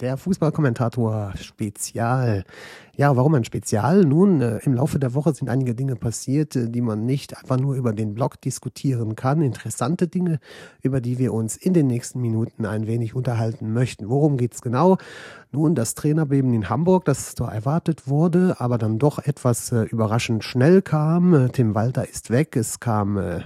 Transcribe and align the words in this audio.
Der 0.00 0.16
Fußballkommentator 0.16 1.34
Spezial. 1.36 2.42
Ja, 2.96 3.16
warum 3.16 3.34
ein 3.34 3.44
Spezial? 3.44 4.04
Nun, 4.04 4.40
äh, 4.40 4.58
im 4.64 4.74
Laufe 4.74 4.98
der 4.98 5.14
Woche 5.14 5.34
sind 5.34 5.48
einige 5.48 5.74
Dinge 5.74 5.94
passiert, 5.94 6.56
äh, 6.56 6.68
die 6.68 6.80
man 6.80 7.06
nicht 7.06 7.36
einfach 7.36 7.58
nur 7.58 7.74
über 7.76 7.92
den 7.92 8.14
Blog 8.14 8.40
diskutieren 8.40 9.14
kann. 9.14 9.40
Interessante 9.40 10.08
Dinge, 10.08 10.40
über 10.82 11.00
die 11.00 11.18
wir 11.18 11.32
uns 11.32 11.56
in 11.56 11.74
den 11.74 11.86
nächsten 11.86 12.20
Minuten 12.20 12.66
ein 12.66 12.88
wenig 12.88 13.14
unterhalten 13.14 13.72
möchten. 13.72 14.08
Worum 14.08 14.36
geht's 14.36 14.62
genau? 14.62 14.98
Nun, 15.54 15.76
das 15.76 15.94
Trainerbeben 15.94 16.52
in 16.52 16.68
Hamburg, 16.68 17.04
das 17.04 17.34
so 17.38 17.44
erwartet 17.44 18.08
wurde, 18.08 18.56
aber 18.58 18.76
dann 18.76 18.98
doch 18.98 19.20
etwas 19.20 19.70
äh, 19.70 19.82
überraschend 19.82 20.42
schnell 20.42 20.82
kam. 20.82 21.32
Äh, 21.32 21.48
Tim 21.50 21.76
Walter 21.76 22.08
ist 22.08 22.30
weg. 22.30 22.56
Es 22.56 22.80
kam 22.80 23.16
äh, 23.16 23.42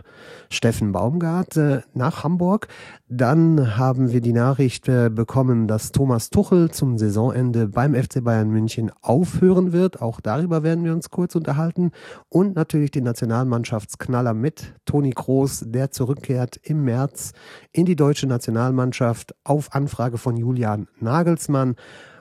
Steffen 0.48 0.92
Baumgart 0.92 1.59
äh, 1.59 1.80
nach 1.92 2.24
Hamburg. 2.24 2.69
Dann 3.10 3.77
haben 3.77 4.10
wir 4.12 4.20
die 4.20 4.34
Nachricht 4.34 4.84
bekommen, 4.84 5.66
dass 5.66 5.92
Thomas 5.92 6.28
Tuchel 6.38 6.70
zum 6.70 6.98
Saisonende 6.98 7.66
beim 7.66 7.97
FC 7.97 8.23
Bayern 8.23 8.48
München 8.48 8.92
aufhören 9.02 9.73
wird. 9.73 10.01
Auch 10.01 10.20
darüber 10.20 10.62
werden 10.62 10.84
wir 10.84 10.92
uns 10.92 11.11
kurz 11.11 11.34
unterhalten. 11.34 11.91
Und 12.28 12.55
natürlich 12.55 12.92
den 12.92 13.02
Nationalmannschaftsknaller 13.02 14.34
mit 14.34 14.73
Toni 14.84 15.11
Kroos, 15.11 15.64
der 15.66 15.91
zurückkehrt 15.91 16.56
im 16.62 16.84
März 16.84 17.33
in 17.73 17.87
die 17.87 17.97
deutsche 17.97 18.28
Nationalmannschaft 18.28 19.34
auf 19.42 19.74
Anfrage 19.74 20.16
von 20.16 20.37
Julian 20.37 20.87
Nagelsmann. 21.01 21.74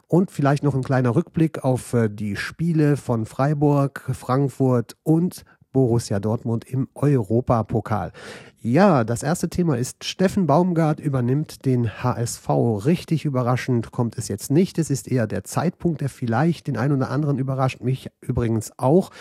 Und 0.07 0.31
vielleicht 0.31 0.63
noch 0.63 0.73
ein 0.73 0.84
kleiner 0.84 1.15
Rückblick 1.15 1.63
auf 1.63 1.93
äh, 1.93 2.09
die 2.09 2.38
Spiele 2.38 2.98
von 2.98 3.27
Freiburg, 3.27 4.02
Frankfurt 4.13 4.95
und 5.04 5.43
Borussia 5.73 6.20
Dortmund 6.20 6.65
im 6.65 6.88
Europapokal. 6.95 8.12
Ja, 8.59 9.03
das 9.03 9.21
erste 9.21 9.49
Thema 9.49 9.77
ist, 9.77 10.03
Steffen 10.03 10.47
Baumgart 10.47 10.99
übernimmt 10.99 11.65
den 11.65 12.03
HSV. 12.03 12.49
Richtig 12.85 13.23
überraschend 13.23 13.91
kommt 13.91 14.18
es 14.18 14.29
jetzt 14.29 14.49
nicht. 14.49 14.79
Es 14.79 14.90
ist 14.90 15.07
eher 15.07 15.27
der 15.27 15.43
Zeitpunkt, 15.43 16.01
der 16.01 16.09
vielleicht 16.09 16.65
den 16.65 16.76
einen 16.76 16.95
oder 16.95 17.12
anderen 17.12 17.37
überrascht, 17.37 17.82
mich 17.82 18.09
übrigens 18.20 18.71
auch. 18.77 19.12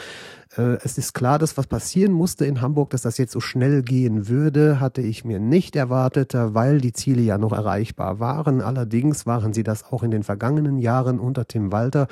Äh, 0.57 0.79
es 0.85 0.99
ist 0.99 1.13
klar, 1.13 1.39
dass 1.39 1.57
was 1.57 1.67
passieren 1.67 2.13
musste 2.13 2.47
in 2.47 2.61
Hamburg, 2.61 2.91
dass 2.91 3.03
das 3.03 3.19
jetzt 3.19 3.33
so 3.33 3.41
schnell 3.41 3.83
gehen 3.83 4.29
würde, 4.29 4.81
hatte 4.81 5.03
ich 5.03 5.25
mir 5.25 5.41
nicht 5.41 5.77
erwartet, 5.77 6.35
äh, 6.35 6.55
weil 6.55 6.81
die 6.81 6.93
Ziele 6.93 7.23
ja 7.23 7.39
noch 7.39 7.53
erreichbar 7.53 8.21
waren. 8.21 8.61
Allerdings 8.61 9.27
waren 9.27 9.53
sie 9.53 9.63
das 9.63 9.85
auch 9.85 10.03
in 10.03 10.11
den 10.11 10.23
vergangenen 10.23 10.79
Jahren 10.79 11.19
unter 11.19 11.47
Tim 11.47 11.73
Walter. 11.73 12.07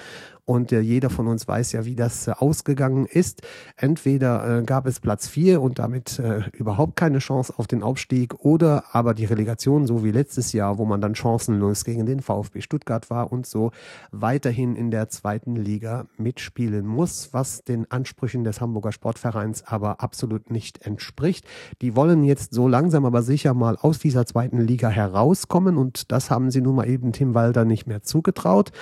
Und 0.44 0.72
äh, 0.72 0.80
jeder 0.80 1.10
von 1.10 1.26
uns 1.26 1.48
weiß 1.48 1.72
ja, 1.72 1.84
wie 1.84 1.96
das 1.96 2.28
ausgegangen 2.28 3.06
ist. 3.06 3.42
Entweder 3.76 4.62
gab 4.62 4.86
es 4.86 5.00
Platz 5.00 5.26
vier 5.26 5.62
und 5.62 5.78
damit 5.78 6.20
überhaupt 6.52 6.96
keine 6.96 7.13
Chance 7.18 7.54
auf 7.56 7.66
den 7.66 7.82
Aufstieg 7.82 8.34
oder 8.44 8.84
aber 8.92 9.14
die 9.14 9.24
Relegation, 9.24 9.86
so 9.86 10.04
wie 10.04 10.10
letztes 10.10 10.52
Jahr, 10.52 10.78
wo 10.78 10.84
man 10.84 11.00
dann 11.00 11.14
chancenlos 11.14 11.84
gegen 11.84 12.06
den 12.06 12.20
VfB 12.20 12.60
Stuttgart 12.60 13.10
war 13.10 13.32
und 13.32 13.46
so 13.46 13.70
weiterhin 14.10 14.76
in 14.76 14.90
der 14.90 15.08
zweiten 15.08 15.56
Liga 15.56 16.06
mitspielen 16.16 16.86
muss, 16.86 17.30
was 17.32 17.64
den 17.64 17.90
Ansprüchen 17.90 18.44
des 18.44 18.60
Hamburger 18.60 18.92
Sportvereins 18.92 19.64
aber 19.66 20.00
absolut 20.00 20.50
nicht 20.50 20.86
entspricht. 20.86 21.46
Die 21.82 21.96
wollen 21.96 22.24
jetzt 22.24 22.54
so 22.54 22.68
langsam 22.68 23.04
aber 23.04 23.22
sicher 23.22 23.54
mal 23.54 23.76
aus 23.76 23.98
dieser 23.98 24.26
zweiten 24.26 24.60
Liga 24.60 24.88
herauskommen 24.88 25.76
und 25.76 26.12
das 26.12 26.30
haben 26.30 26.50
sie 26.50 26.60
nun 26.60 26.76
mal 26.76 26.88
eben 26.88 27.12
Tim 27.12 27.34
Walter 27.34 27.64
nicht 27.64 27.86
mehr 27.86 28.02
zugetraut. 28.02 28.72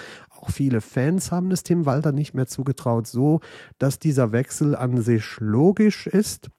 Auch 0.43 0.51
viele 0.51 0.81
Fans 0.81 1.31
haben 1.31 1.51
es 1.53 1.63
Tim 1.63 1.87
Walter 1.87 2.11
nicht 2.11 2.35
mehr 2.35 2.49
zugetraut, 2.49 3.07
so 3.07 3.41
dass 3.79 3.99
dieser 3.99 4.33
Wechsel 4.33 4.75
an 4.75 5.01
sich 5.01 5.37
logisch 5.39 6.07
ist. 6.07 6.51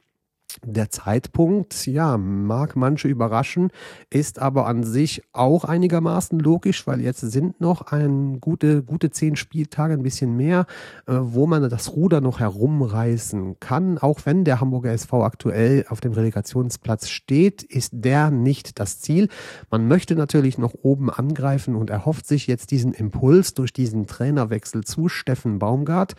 Der 0.62 0.90
Zeitpunkt, 0.92 1.88
ja, 1.88 2.18
mag 2.18 2.76
manche 2.76 3.08
überraschen, 3.08 3.72
ist 4.10 4.40
aber 4.40 4.68
an 4.68 4.84
sich 4.84 5.24
auch 5.34 5.66
einigermaßen 5.66 6.38
logisch, 6.40 6.86
weil 6.86 7.02
jetzt 7.02 7.22
sind 7.22 7.60
noch 7.60 7.92
ein 7.92 8.40
gute, 8.40 8.84
gute 8.84 9.10
zehn 9.10 9.36
Spieltage, 9.36 9.94
ein 9.94 10.04
bisschen 10.04 10.38
mehr, 10.38 10.66
äh, 11.08 11.14
wo 11.18 11.48
man 11.48 11.68
das 11.70 11.94
Ruder 11.94 12.22
noch 12.22 12.40
herumreißen 12.40 13.60
kann. 13.60 13.98
Auch 13.98 14.22
wenn 14.26 14.44
der 14.44 14.62
Hamburger 14.62 14.92
SV 14.92 15.24
aktuell 15.24 15.86
auf 15.90 16.02
dem 16.02 16.14
Relegationsplatz 16.14 17.10
steht, 17.10 17.64
ist 17.64 17.92
der 17.94 18.30
nicht 18.30 18.80
das 18.80 19.00
Ziel. 19.00 19.30
Man 19.72 19.88
möchte 19.88 20.16
natürlich 20.16 20.58
noch 20.58 20.76
oben 20.84 21.10
angreifen 21.10 21.76
und 21.76 21.90
erhofft 21.90 22.28
sich 22.28 22.48
jetzt 22.48 22.70
diesen 22.72 22.94
Impuls 22.94 23.56
durch 23.56 23.74
diesen 23.74 24.06
Trainerwechsel 24.06 24.84
zu 24.84 25.10
Steffen 25.10 25.58
Baumgart. 25.58 26.16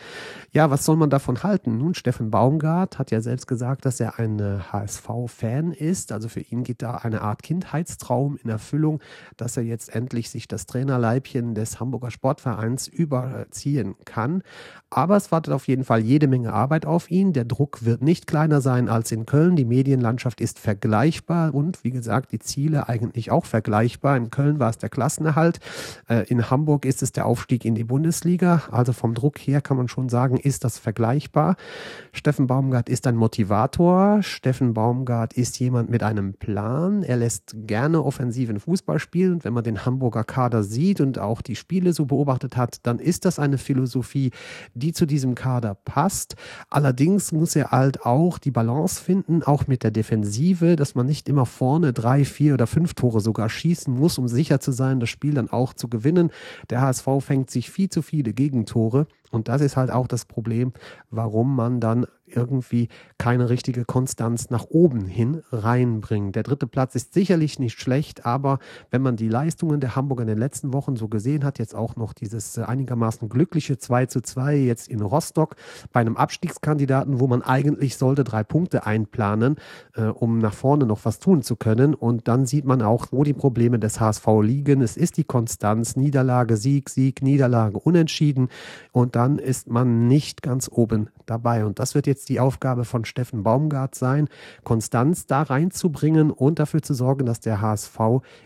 Ja, 0.50 0.70
was 0.70 0.84
soll 0.84 0.96
man 0.96 1.10
davon 1.10 1.42
halten? 1.42 1.78
Nun, 1.78 1.94
Steffen 1.94 2.30
Baumgart 2.30 2.98
hat 2.98 3.10
ja 3.12 3.20
selbst 3.20 3.46
gesagt, 3.46 3.84
dass 3.84 4.00
er 4.00 4.18
ein 4.18 4.23
ein 4.24 4.72
HSV-Fan 4.72 5.72
ist. 5.72 6.12
Also 6.12 6.28
für 6.28 6.40
ihn 6.40 6.64
geht 6.64 6.82
da 6.82 6.96
eine 6.96 7.22
Art 7.22 7.42
Kindheitstraum 7.42 8.36
in 8.42 8.50
Erfüllung, 8.50 9.00
dass 9.36 9.56
er 9.56 9.62
jetzt 9.62 9.94
endlich 9.94 10.30
sich 10.30 10.48
das 10.48 10.66
Trainerleibchen 10.66 11.54
des 11.54 11.80
Hamburger 11.80 12.10
Sportvereins 12.10 12.88
überziehen 12.88 13.94
kann. 14.04 14.42
Aber 14.90 15.16
es 15.16 15.32
wartet 15.32 15.52
auf 15.52 15.66
jeden 15.66 15.84
Fall 15.84 16.00
jede 16.00 16.28
Menge 16.28 16.52
Arbeit 16.52 16.86
auf 16.86 17.10
ihn. 17.10 17.32
Der 17.32 17.44
Druck 17.44 17.84
wird 17.84 18.00
nicht 18.00 18.26
kleiner 18.28 18.60
sein 18.60 18.88
als 18.88 19.10
in 19.10 19.26
Köln. 19.26 19.56
Die 19.56 19.64
Medienlandschaft 19.64 20.40
ist 20.40 20.60
vergleichbar 20.60 21.52
und 21.52 21.82
wie 21.82 21.90
gesagt, 21.90 22.30
die 22.30 22.38
Ziele 22.38 22.88
eigentlich 22.88 23.32
auch 23.32 23.44
vergleichbar. 23.44 24.16
In 24.16 24.30
Köln 24.30 24.60
war 24.60 24.70
es 24.70 24.78
der 24.78 24.88
Klassenerhalt. 24.88 25.58
Äh, 26.08 26.28
in 26.28 26.48
Hamburg 26.50 26.84
ist 26.84 27.02
es 27.02 27.10
der 27.12 27.26
Aufstieg 27.26 27.64
in 27.64 27.74
die 27.74 27.84
Bundesliga. 27.84 28.62
Also 28.70 28.92
vom 28.92 29.14
Druck 29.14 29.38
her 29.38 29.60
kann 29.60 29.76
man 29.76 29.88
schon 29.88 30.08
sagen, 30.08 30.36
ist 30.36 30.62
das 30.62 30.78
vergleichbar. 30.78 31.56
Steffen 32.12 32.46
Baumgart 32.46 32.88
ist 32.88 33.06
ein 33.06 33.16
Motivator. 33.16 34.13
Steffen 34.22 34.74
Baumgart 34.74 35.32
ist 35.32 35.58
jemand 35.58 35.90
mit 35.90 36.02
einem 36.02 36.34
Plan. 36.34 37.02
Er 37.02 37.16
lässt 37.16 37.54
gerne 37.66 38.02
offensiven 38.02 38.60
Fußball 38.60 38.98
spielen. 38.98 39.42
Wenn 39.42 39.52
man 39.52 39.64
den 39.64 39.84
Hamburger 39.84 40.24
Kader 40.24 40.62
sieht 40.62 41.00
und 41.00 41.18
auch 41.18 41.42
die 41.42 41.56
Spiele 41.56 41.92
so 41.92 42.06
beobachtet 42.06 42.56
hat, 42.56 42.78
dann 42.84 42.98
ist 42.98 43.24
das 43.24 43.38
eine 43.38 43.58
Philosophie, 43.58 44.30
die 44.74 44.92
zu 44.92 45.06
diesem 45.06 45.34
Kader 45.34 45.74
passt. 45.74 46.36
Allerdings 46.70 47.32
muss 47.32 47.56
er 47.56 47.70
halt 47.70 48.04
auch 48.04 48.38
die 48.38 48.50
Balance 48.50 49.02
finden, 49.02 49.42
auch 49.42 49.66
mit 49.66 49.82
der 49.82 49.90
Defensive, 49.90 50.76
dass 50.76 50.94
man 50.94 51.06
nicht 51.06 51.28
immer 51.28 51.46
vorne 51.46 51.92
drei, 51.92 52.24
vier 52.24 52.54
oder 52.54 52.66
fünf 52.66 52.94
Tore 52.94 53.20
sogar 53.20 53.48
schießen 53.48 53.92
muss, 53.92 54.18
um 54.18 54.28
sicher 54.28 54.60
zu 54.60 54.72
sein, 54.72 55.00
das 55.00 55.10
Spiel 55.10 55.34
dann 55.34 55.50
auch 55.50 55.72
zu 55.72 55.88
gewinnen. 55.88 56.30
Der 56.70 56.80
HSV 56.80 57.08
fängt 57.20 57.50
sich 57.50 57.70
viel 57.70 57.88
zu 57.88 58.02
viele 58.02 58.32
Gegentore. 58.32 59.06
Und 59.34 59.48
das 59.48 59.60
ist 59.60 59.76
halt 59.76 59.90
auch 59.90 60.06
das 60.06 60.24
Problem, 60.24 60.72
warum 61.10 61.54
man 61.56 61.80
dann 61.80 62.06
irgendwie 62.26 62.88
keine 63.18 63.50
richtige 63.50 63.84
Konstanz 63.84 64.50
nach 64.50 64.66
oben 64.68 65.06
hin 65.06 65.42
reinbringt. 65.52 66.34
Der 66.34 66.42
dritte 66.42 66.66
Platz 66.66 66.94
ist 66.94 67.14
sicherlich 67.14 67.58
nicht 67.58 67.80
schlecht, 67.80 68.24
aber 68.24 68.58
wenn 68.90 69.02
man 69.02 69.16
die 69.16 69.28
Leistungen 69.28 69.80
der 69.80 69.96
Hamburger 69.96 70.22
in 70.22 70.28
den 70.28 70.38
letzten 70.38 70.72
Wochen 70.72 70.96
so 70.96 71.08
gesehen 71.08 71.44
hat, 71.44 71.58
jetzt 71.58 71.74
auch 71.74 71.96
noch 71.96 72.12
dieses 72.12 72.56
äh, 72.56 72.62
einigermaßen 72.62 73.28
glückliche 73.28 73.78
2 73.78 74.06
zu 74.06 74.20
2 74.20 74.56
jetzt 74.56 74.88
in 74.88 75.00
Rostock 75.00 75.56
bei 75.92 76.00
einem 76.00 76.16
Abstiegskandidaten, 76.16 77.20
wo 77.20 77.26
man 77.26 77.42
eigentlich 77.42 77.96
sollte 77.96 78.24
drei 78.24 78.42
Punkte 78.42 78.86
einplanen, 78.86 79.56
äh, 79.94 80.04
um 80.04 80.38
nach 80.38 80.54
vorne 80.54 80.86
noch 80.86 81.04
was 81.04 81.18
tun 81.18 81.42
zu 81.42 81.56
können. 81.56 81.94
Und 81.94 82.28
dann 82.28 82.46
sieht 82.46 82.64
man 82.64 82.82
auch, 82.82 83.08
wo 83.10 83.22
die 83.24 83.32
Probleme 83.32 83.78
des 83.78 84.00
HSV 84.00 84.26
liegen. 84.42 84.80
Es 84.80 84.96
ist 84.96 85.16
die 85.16 85.24
Konstanz, 85.24 85.96
Niederlage, 85.96 86.56
Sieg, 86.56 86.88
Sieg, 86.88 87.22
Niederlage, 87.22 87.78
Unentschieden. 87.78 88.48
Und 88.92 89.16
dann 89.24 89.38
ist 89.38 89.68
man 89.70 90.06
nicht 90.06 90.42
ganz 90.42 90.68
oben 90.70 91.08
dabei. 91.24 91.64
Und 91.64 91.78
das 91.78 91.94
wird 91.94 92.06
jetzt 92.06 92.28
die 92.28 92.40
Aufgabe 92.40 92.84
von 92.84 93.06
Steffen 93.06 93.42
Baumgart 93.42 93.94
sein, 93.94 94.28
Konstanz 94.64 95.26
da 95.26 95.42
reinzubringen 95.42 96.30
und 96.30 96.58
dafür 96.58 96.82
zu 96.82 96.92
sorgen, 96.92 97.24
dass 97.24 97.40
der 97.40 97.62
HSV 97.62 97.98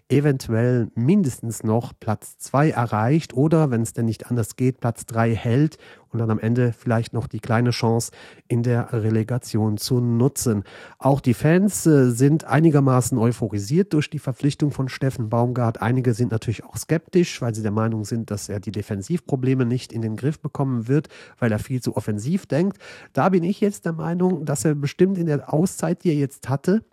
eventuell 0.09 0.89
mindestens 0.95 1.65
noch 1.65 1.93
Platz 1.99 2.39
zwei 2.39 2.71
erreicht 2.71 3.35
oder, 3.35 3.73
wenn 3.73 3.83
es 3.83 3.93
denn 3.93 4.07
nicht 4.07 4.31
anders 4.31 4.55
geht, 4.55 4.79
Platz 4.79 5.05
drei 5.05 5.35
hält 5.35 5.79
und 6.13 6.19
dann 6.19 6.31
am 6.31 6.39
Ende 6.39 6.73
vielleicht 6.73 7.13
noch 7.13 7.27
die 7.27 7.41
kleine 7.41 7.71
Chance 7.71 8.13
in 8.47 8.63
der 8.63 8.93
Relegation 8.93 9.77
zu 9.77 10.01
nutzen. 10.01 10.65
Auch 10.99 11.21
die 11.21 11.35
Fans 11.35 11.87
äh, 11.87 12.11
sind 12.11 12.45
einigermaßen 12.45 13.19
euphorisiert 13.19 13.93
durch 13.93 14.11
die 14.11 14.19
Verpflichtung 14.19 14.71
von 14.71 14.89
Steffen 14.89 15.29
Baumgart. 15.29 15.83
Einige 15.83 16.15
sind 16.15 16.33
natürlich 16.33 16.65
auch 16.65 16.77
skeptisch, 16.77 17.41
weil 17.43 17.55
sie 17.55 17.63
der 17.63 17.71
Meinung 17.71 18.05
sind, 18.05 18.31
dass 18.31 18.49
er 18.49 18.61
die 18.61 18.73
Defensivprobleme 18.73 19.65
nicht 19.65 19.93
in 19.93 20.03
den 20.03 20.17
Griff 20.17 20.41
bekommen 20.41 20.89
wird, 20.89 21.09
weil 21.39 21.53
er 21.53 21.59
viel 21.59 21.83
zu 21.83 21.97
offensiv 21.97 22.47
denkt. 22.47 22.79
Da 23.13 23.29
bin 23.29 23.45
ich 23.45 23.61
jetzt 23.61 23.85
der 23.85 23.93
Meinung, 23.93 24.45
dass 24.45 24.65
er 24.65 24.75
bestimmt 24.75 25.19
in 25.19 25.27
der 25.27 25.53
Auszeit, 25.53 26.05
die 26.05 26.11
er 26.11 26.17
jetzt 26.17 26.49
hatte, 26.49 26.85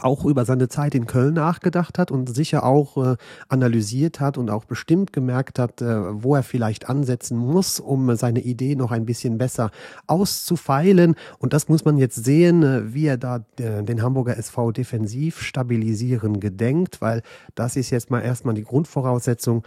auch 0.00 0.24
über 0.24 0.44
seine 0.44 0.68
Zeit 0.68 0.94
in 0.94 1.06
Köln 1.06 1.34
nachgedacht 1.34 1.98
hat 1.98 2.10
und 2.10 2.34
sicher 2.34 2.64
auch 2.64 2.96
äh, 2.96 3.16
analysiert 3.48 4.20
hat 4.20 4.38
und 4.38 4.50
auch 4.50 4.64
bestimmt 4.64 5.12
gemerkt 5.12 5.58
hat, 5.58 5.82
äh, 5.82 6.22
wo 6.22 6.34
er 6.34 6.42
vielleicht 6.42 6.88
ansetzen 6.88 7.36
muss, 7.36 7.80
um 7.80 8.14
seine 8.16 8.40
Idee 8.40 8.74
noch 8.74 8.90
ein 8.92 9.06
bisschen 9.06 9.38
besser 9.38 9.70
auszufeilen. 10.06 11.14
Und 11.38 11.52
das 11.52 11.68
muss 11.68 11.84
man 11.84 11.98
jetzt 11.98 12.24
sehen, 12.24 12.62
äh, 12.62 12.94
wie 12.94 13.06
er 13.06 13.16
da 13.16 13.40
den 13.58 14.02
Hamburger 14.02 14.36
SV 14.36 14.72
defensiv 14.72 15.40
stabilisieren 15.40 16.40
gedenkt, 16.40 17.00
weil 17.00 17.22
das 17.54 17.76
ist 17.76 17.90
jetzt 17.90 18.10
mal 18.10 18.20
erstmal 18.20 18.54
die 18.54 18.64
Grundvoraussetzung, 18.64 19.64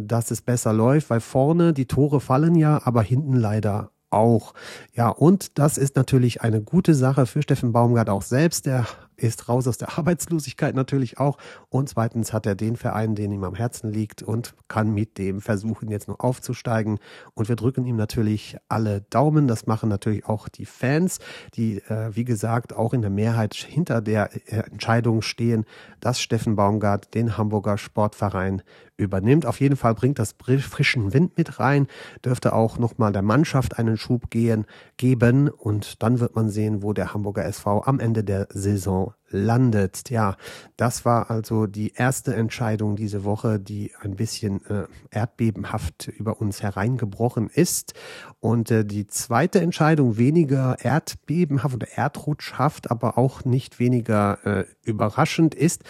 dass 0.00 0.30
es 0.30 0.42
besser 0.42 0.72
läuft, 0.72 1.10
weil 1.10 1.20
vorne 1.20 1.72
die 1.72 1.86
Tore 1.86 2.20
fallen 2.20 2.54
ja, 2.54 2.80
aber 2.84 3.02
hinten 3.02 3.34
leider 3.34 3.90
auch. 4.10 4.54
Ja, 4.94 5.08
und 5.08 5.58
das 5.58 5.78
ist 5.78 5.96
natürlich 5.96 6.42
eine 6.42 6.62
gute 6.62 6.94
Sache 6.94 7.26
für 7.26 7.42
Steffen 7.42 7.72
Baumgart 7.72 8.08
auch 8.08 8.22
selbst. 8.22 8.66
Der 8.66 8.86
ist 9.16 9.48
raus 9.48 9.66
aus 9.66 9.78
der 9.78 9.88
Arbeitslosigkeit 9.98 10.74
natürlich 10.74 11.18
auch. 11.18 11.38
Und 11.68 11.88
zweitens 11.88 12.32
hat 12.32 12.46
er 12.46 12.54
den 12.54 12.76
Verein, 12.76 13.14
den 13.14 13.32
ihm 13.32 13.44
am 13.44 13.54
Herzen 13.54 13.90
liegt 13.90 14.22
und 14.22 14.54
kann 14.68 14.92
mit 14.92 15.18
dem 15.18 15.40
versuchen, 15.40 15.90
jetzt 15.90 16.08
noch 16.08 16.20
aufzusteigen. 16.20 16.98
Und 17.34 17.48
wir 17.48 17.56
drücken 17.56 17.86
ihm 17.86 17.96
natürlich 17.96 18.56
alle 18.68 19.02
Daumen. 19.02 19.48
Das 19.48 19.66
machen 19.66 19.88
natürlich 19.88 20.26
auch 20.26 20.48
die 20.48 20.66
Fans, 20.66 21.18
die, 21.54 21.78
äh, 21.88 22.14
wie 22.14 22.24
gesagt, 22.24 22.74
auch 22.74 22.92
in 22.92 23.02
der 23.02 23.10
Mehrheit 23.10 23.54
hinter 23.54 24.00
der 24.00 24.30
äh, 24.50 24.62
Entscheidung 24.70 25.22
stehen, 25.22 25.64
dass 26.00 26.20
Steffen 26.20 26.56
Baumgart 26.56 27.14
den 27.14 27.36
Hamburger 27.36 27.78
Sportverein 27.78 28.62
übernimmt. 28.96 29.46
Auf 29.46 29.60
jeden 29.60 29.76
Fall 29.76 29.94
bringt 29.94 30.18
das 30.18 30.34
frischen 30.38 31.12
Wind 31.12 31.36
mit 31.36 31.60
rein, 31.60 31.86
dürfte 32.24 32.54
auch 32.54 32.78
nochmal 32.78 33.12
der 33.12 33.22
Mannschaft 33.22 33.78
einen 33.78 33.96
Schub 33.96 34.30
gehen, 34.30 34.66
geben 34.96 35.48
und 35.48 36.02
dann 36.02 36.20
wird 36.20 36.34
man 36.34 36.48
sehen, 36.48 36.82
wo 36.82 36.92
der 36.92 37.12
Hamburger 37.12 37.44
SV 37.44 37.82
am 37.84 38.00
Ende 38.00 38.24
der 38.24 38.48
Saison 38.50 39.05
Channel 39.06 39.25
landet. 39.30 40.10
Ja, 40.10 40.36
das 40.76 41.04
war 41.04 41.30
also 41.30 41.66
die 41.66 41.92
erste 41.94 42.34
Entscheidung 42.34 42.96
diese 42.96 43.24
Woche, 43.24 43.58
die 43.58 43.92
ein 44.00 44.16
bisschen 44.16 44.64
äh, 44.66 44.86
erdbebenhaft 45.10 46.08
über 46.08 46.40
uns 46.40 46.62
hereingebrochen 46.62 47.48
ist. 47.48 47.94
Und 48.40 48.70
äh, 48.70 48.84
die 48.84 49.06
zweite 49.06 49.60
Entscheidung 49.60 50.16
weniger 50.16 50.76
erdbebenhaft 50.80 51.74
oder 51.74 51.88
erdrutschhaft, 51.88 52.90
aber 52.90 53.18
auch 53.18 53.44
nicht 53.44 53.78
weniger 53.78 54.38
äh, 54.44 54.64
überraschend 54.84 55.54
ist, 55.54 55.82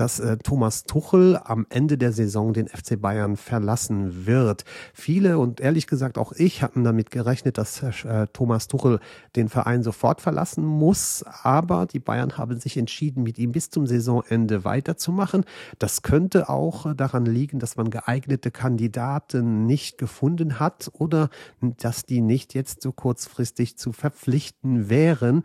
dass 0.00 0.18
äh, 0.18 0.38
Thomas 0.38 0.84
Tuchel 0.84 1.38
am 1.44 1.66
Ende 1.68 1.98
der 1.98 2.12
Saison 2.12 2.54
den 2.54 2.68
FC 2.68 2.98
Bayern 2.98 3.36
verlassen 3.36 4.26
wird. 4.26 4.64
Viele 4.94 5.38
und 5.38 5.60
ehrlich 5.60 5.86
gesagt 5.86 6.16
auch 6.16 6.32
ich 6.32 6.62
hatten 6.62 6.84
damit 6.84 7.10
gerechnet, 7.10 7.58
dass 7.58 7.82
äh, 7.82 8.26
Thomas 8.32 8.66
Tuchel 8.66 9.00
den 9.36 9.50
Verein 9.50 9.82
sofort 9.82 10.22
verlassen 10.22 10.64
muss, 10.64 11.22
aber 11.42 11.84
die 11.84 11.98
Bayern 11.98 12.38
haben 12.38 12.58
sich 12.58 12.78
entschieden, 12.80 13.22
mit 13.22 13.38
ihm 13.38 13.52
bis 13.52 13.70
zum 13.70 13.86
Saisonende 13.86 14.64
weiterzumachen. 14.64 15.44
Das 15.78 16.02
könnte 16.02 16.48
auch 16.48 16.92
daran 16.94 17.24
liegen, 17.24 17.60
dass 17.60 17.76
man 17.76 17.90
geeignete 17.90 18.50
Kandidaten 18.50 19.66
nicht 19.66 19.98
gefunden 19.98 20.58
hat 20.58 20.90
oder 20.92 21.30
dass 21.60 22.04
die 22.04 22.20
nicht 22.20 22.54
jetzt 22.54 22.82
so 22.82 22.90
kurzfristig 22.90 23.76
zu 23.76 23.92
verpflichten 23.92 24.90
wären. 24.90 25.44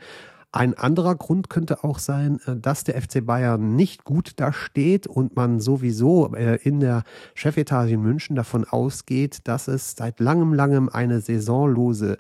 Ein 0.56 0.74
anderer 0.74 1.16
Grund 1.16 1.50
könnte 1.50 1.84
auch 1.84 2.00
sein, 2.00 2.40
äh, 2.46 2.56
dass 2.56 2.86
der 2.86 3.02
FC 3.02 3.26
Bayern 3.26 3.76
nicht 3.76 4.06
gut 4.06 4.40
dasteht 4.40 5.06
und 5.06 5.36
man 5.36 5.60
sowieso 5.60 6.34
äh, 6.34 6.56
in 6.64 6.80
der 6.80 7.04
Chefetage 7.34 7.92
in 7.92 8.02
München 8.02 8.38
davon 8.38 8.64
ausgeht, 8.64 9.40
dass 9.50 9.68
es 9.68 9.98
seit 9.98 10.22
langem, 10.22 10.54
langem 10.54 10.88
eine 10.88 11.20
saisonlose 11.20 12.14
äh, 12.14 12.18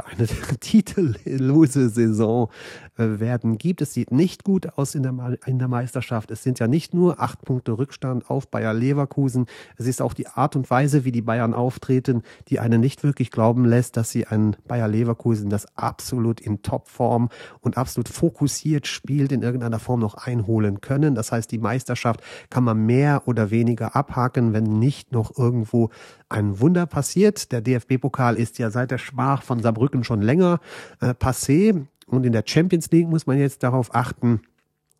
eine 0.00 0.26
titellose 0.60 1.88
Saison 1.88 2.50
äh, 2.96 3.18
werden 3.18 3.58
gibt. 3.58 3.82
Es 3.82 3.94
sieht 3.94 4.12
nicht 4.12 4.44
gut 4.44 4.78
aus 4.78 4.94
in 4.94 5.02
der, 5.02 5.38
in 5.46 5.58
der 5.58 5.68
Meisterschaft. 5.68 6.30
Es 6.30 6.42
sind 6.42 6.58
ja 6.58 6.68
nicht 6.68 6.94
nur 6.94 7.20
acht 7.20 7.42
Punkte 7.42 7.72
Rückstand 7.72 8.30
auf 8.30 8.48
Bayer 8.48 8.74
Leverkusen. 8.74 9.46
Es 9.76 9.86
ist 9.86 10.00
auch 10.00 10.14
die 10.14 10.28
Art 10.28 10.56
und 10.56 10.70
Weise, 10.70 11.04
wie 11.04 11.12
die 11.12 11.22
Bayern 11.22 11.54
auftreten, 11.54 12.22
die 12.48 12.60
einen 12.60 12.80
nicht 12.80 13.02
wirklich 13.02 13.30
glauben 13.30 13.64
lässt, 13.64 13.96
dass 13.96 14.10
sie 14.10 14.26
ein 14.26 14.56
Bayer 14.66 14.88
Leverkusen, 14.88 15.50
das 15.50 15.66
absolut 15.76 16.40
in 16.40 16.62
Topform 16.62 17.30
und 17.60 17.76
absolut 17.76 18.08
fokussiert 18.08 18.86
spielt, 18.86 19.32
in 19.32 19.42
irgendeiner 19.42 19.78
Form 19.78 20.00
noch 20.00 20.14
einholen 20.14 20.80
können. 20.80 21.14
Das 21.14 21.32
heißt, 21.32 21.50
die 21.50 21.58
Meisterschaft 21.58 22.20
kann 22.50 22.64
man 22.64 22.86
mehr 22.86 23.22
oder 23.26 23.50
weniger 23.50 23.96
abhaken, 23.96 24.52
wenn 24.52 24.78
nicht 24.78 25.12
noch 25.12 25.36
irgendwo 25.36 25.90
ein 26.34 26.60
Wunder 26.60 26.86
passiert. 26.86 27.52
Der 27.52 27.60
DFB-Pokal 27.60 28.36
ist 28.36 28.58
ja 28.58 28.70
seit 28.70 28.90
der 28.90 28.98
Schmach 28.98 29.42
von 29.42 29.62
Saarbrücken 29.62 30.04
schon 30.04 30.20
länger 30.20 30.60
äh, 31.00 31.10
passé. 31.10 31.86
Und 32.06 32.26
in 32.26 32.32
der 32.32 32.44
Champions 32.44 32.90
League 32.90 33.08
muss 33.08 33.26
man 33.26 33.38
jetzt 33.38 33.62
darauf 33.62 33.94
achten, 33.94 34.40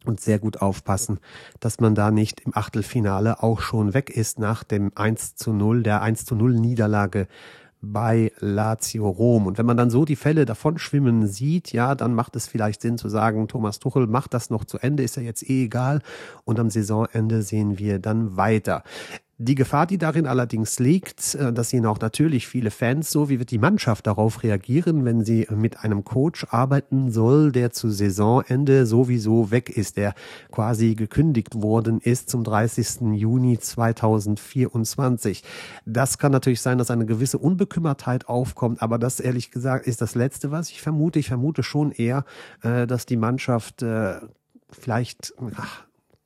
und 0.05 0.21
sehr 0.21 0.39
gut 0.39 0.61
aufpassen, 0.61 1.19
dass 1.61 1.81
man 1.81 1.95
da 1.95 2.11
nicht 2.11 2.41
im 2.41 2.55
Achtelfinale 2.55 3.43
auch 3.43 3.63
schon 3.63 3.95
weg 3.95 4.11
ist 4.11 4.39
nach 4.39 4.63
dem 4.63 4.93
1 4.95 5.37
zu 5.37 5.55
0, 5.55 5.83
der 5.83 6.03
1 6.03 6.27
zu 6.27 6.35
0 6.35 6.53
Niederlage 6.55 7.27
bei 7.81 8.33
Lazio 8.39 9.09
Rom. 9.09 9.47
Und 9.47 9.59
wenn 9.59 9.67
man 9.67 9.77
dann 9.77 9.91
so 9.91 10.05
die 10.05 10.17
Fälle 10.17 10.47
davon 10.47 10.79
schwimmen 10.79 11.27
sieht, 11.27 11.73
ja, 11.73 11.95
dann 11.95 12.15
macht 12.15 12.37
es 12.37 12.47
vielleicht 12.47 12.81
Sinn 12.81 12.99
zu 12.99 13.09
sagen, 13.09 13.49
Thomas 13.49 13.79
Tuchel 13.79 14.07
macht 14.07 14.35
das 14.35 14.51
noch 14.51 14.65
zu 14.65 14.79
Ende, 14.79 15.03
ist 15.03 15.17
ja 15.17 15.23
jetzt 15.23 15.49
eh 15.49 15.65
egal. 15.65 16.01
Und 16.45 16.59
am 16.59 16.71
Saisonende 16.71 17.43
sehen 17.43 17.79
wir 17.79 17.99
dann 17.99 18.37
weiter. 18.37 18.83
Die 19.39 19.57
Gefahr, 19.57 19.87
die 19.87 19.99
darin 19.99 20.29
allerdings 20.29 20.79
liegt, 20.79 21.35
äh, 21.35 21.53
das 21.53 21.71
sehen 21.71 21.87
auch 21.87 21.99
natürlich 21.99 22.47
viele 22.47 22.71
Fans 22.71 23.11
so, 23.11 23.29
wie 23.29 23.41
wird 23.41 23.51
die 23.51 23.59
Mannschaft 23.59 24.07
darauf 24.07 24.45
reagieren, 24.45 25.05
wenn 25.05 25.25
sie 25.25 25.49
mit 25.51 25.81
einem 25.81 26.05
Coach 26.05 26.47
arbeiten 26.51 27.11
soll, 27.11 27.51
der 27.51 27.73
zu 27.73 27.91
Saisonende 27.91 28.87
sowieso 28.87 29.51
weg 29.51 29.71
ist, 29.71 29.97
der 29.97 30.15
quasi 30.53 30.95
gekündigt 30.95 31.61
worden 31.61 32.01
ist 32.01 32.31
zum 32.31 32.45
30. 32.45 33.13
Juni 33.15 33.59
2024. 33.59 35.43
Das 35.85 36.19
kann 36.19 36.31
natürlich 36.31 36.61
sein, 36.61 36.79
dass 36.79 36.93
eine 36.93 37.05
gewisse 37.05 37.39
Unbekümmertheit 37.39 38.29
aufkommt, 38.29 38.83
aber 38.83 38.99
das 38.99 39.19
ehrlich 39.19 39.51
gesagt 39.51 39.89
ist 39.89 40.01
das 40.01 40.15
Letzte, 40.15 40.53
was 40.53 40.71
ich 40.71 40.81
vermute. 40.81 41.19
Ich 41.19 41.29
vermute 41.29 41.65
schon 41.65 41.91
eher, 41.91 42.25
äh, 42.63 42.87
dass 42.87 43.05
die 43.05 43.17
Mannschaft 43.17 43.83
äh, 43.83 44.21
vielleicht 44.71 45.35
ach, 45.57 45.84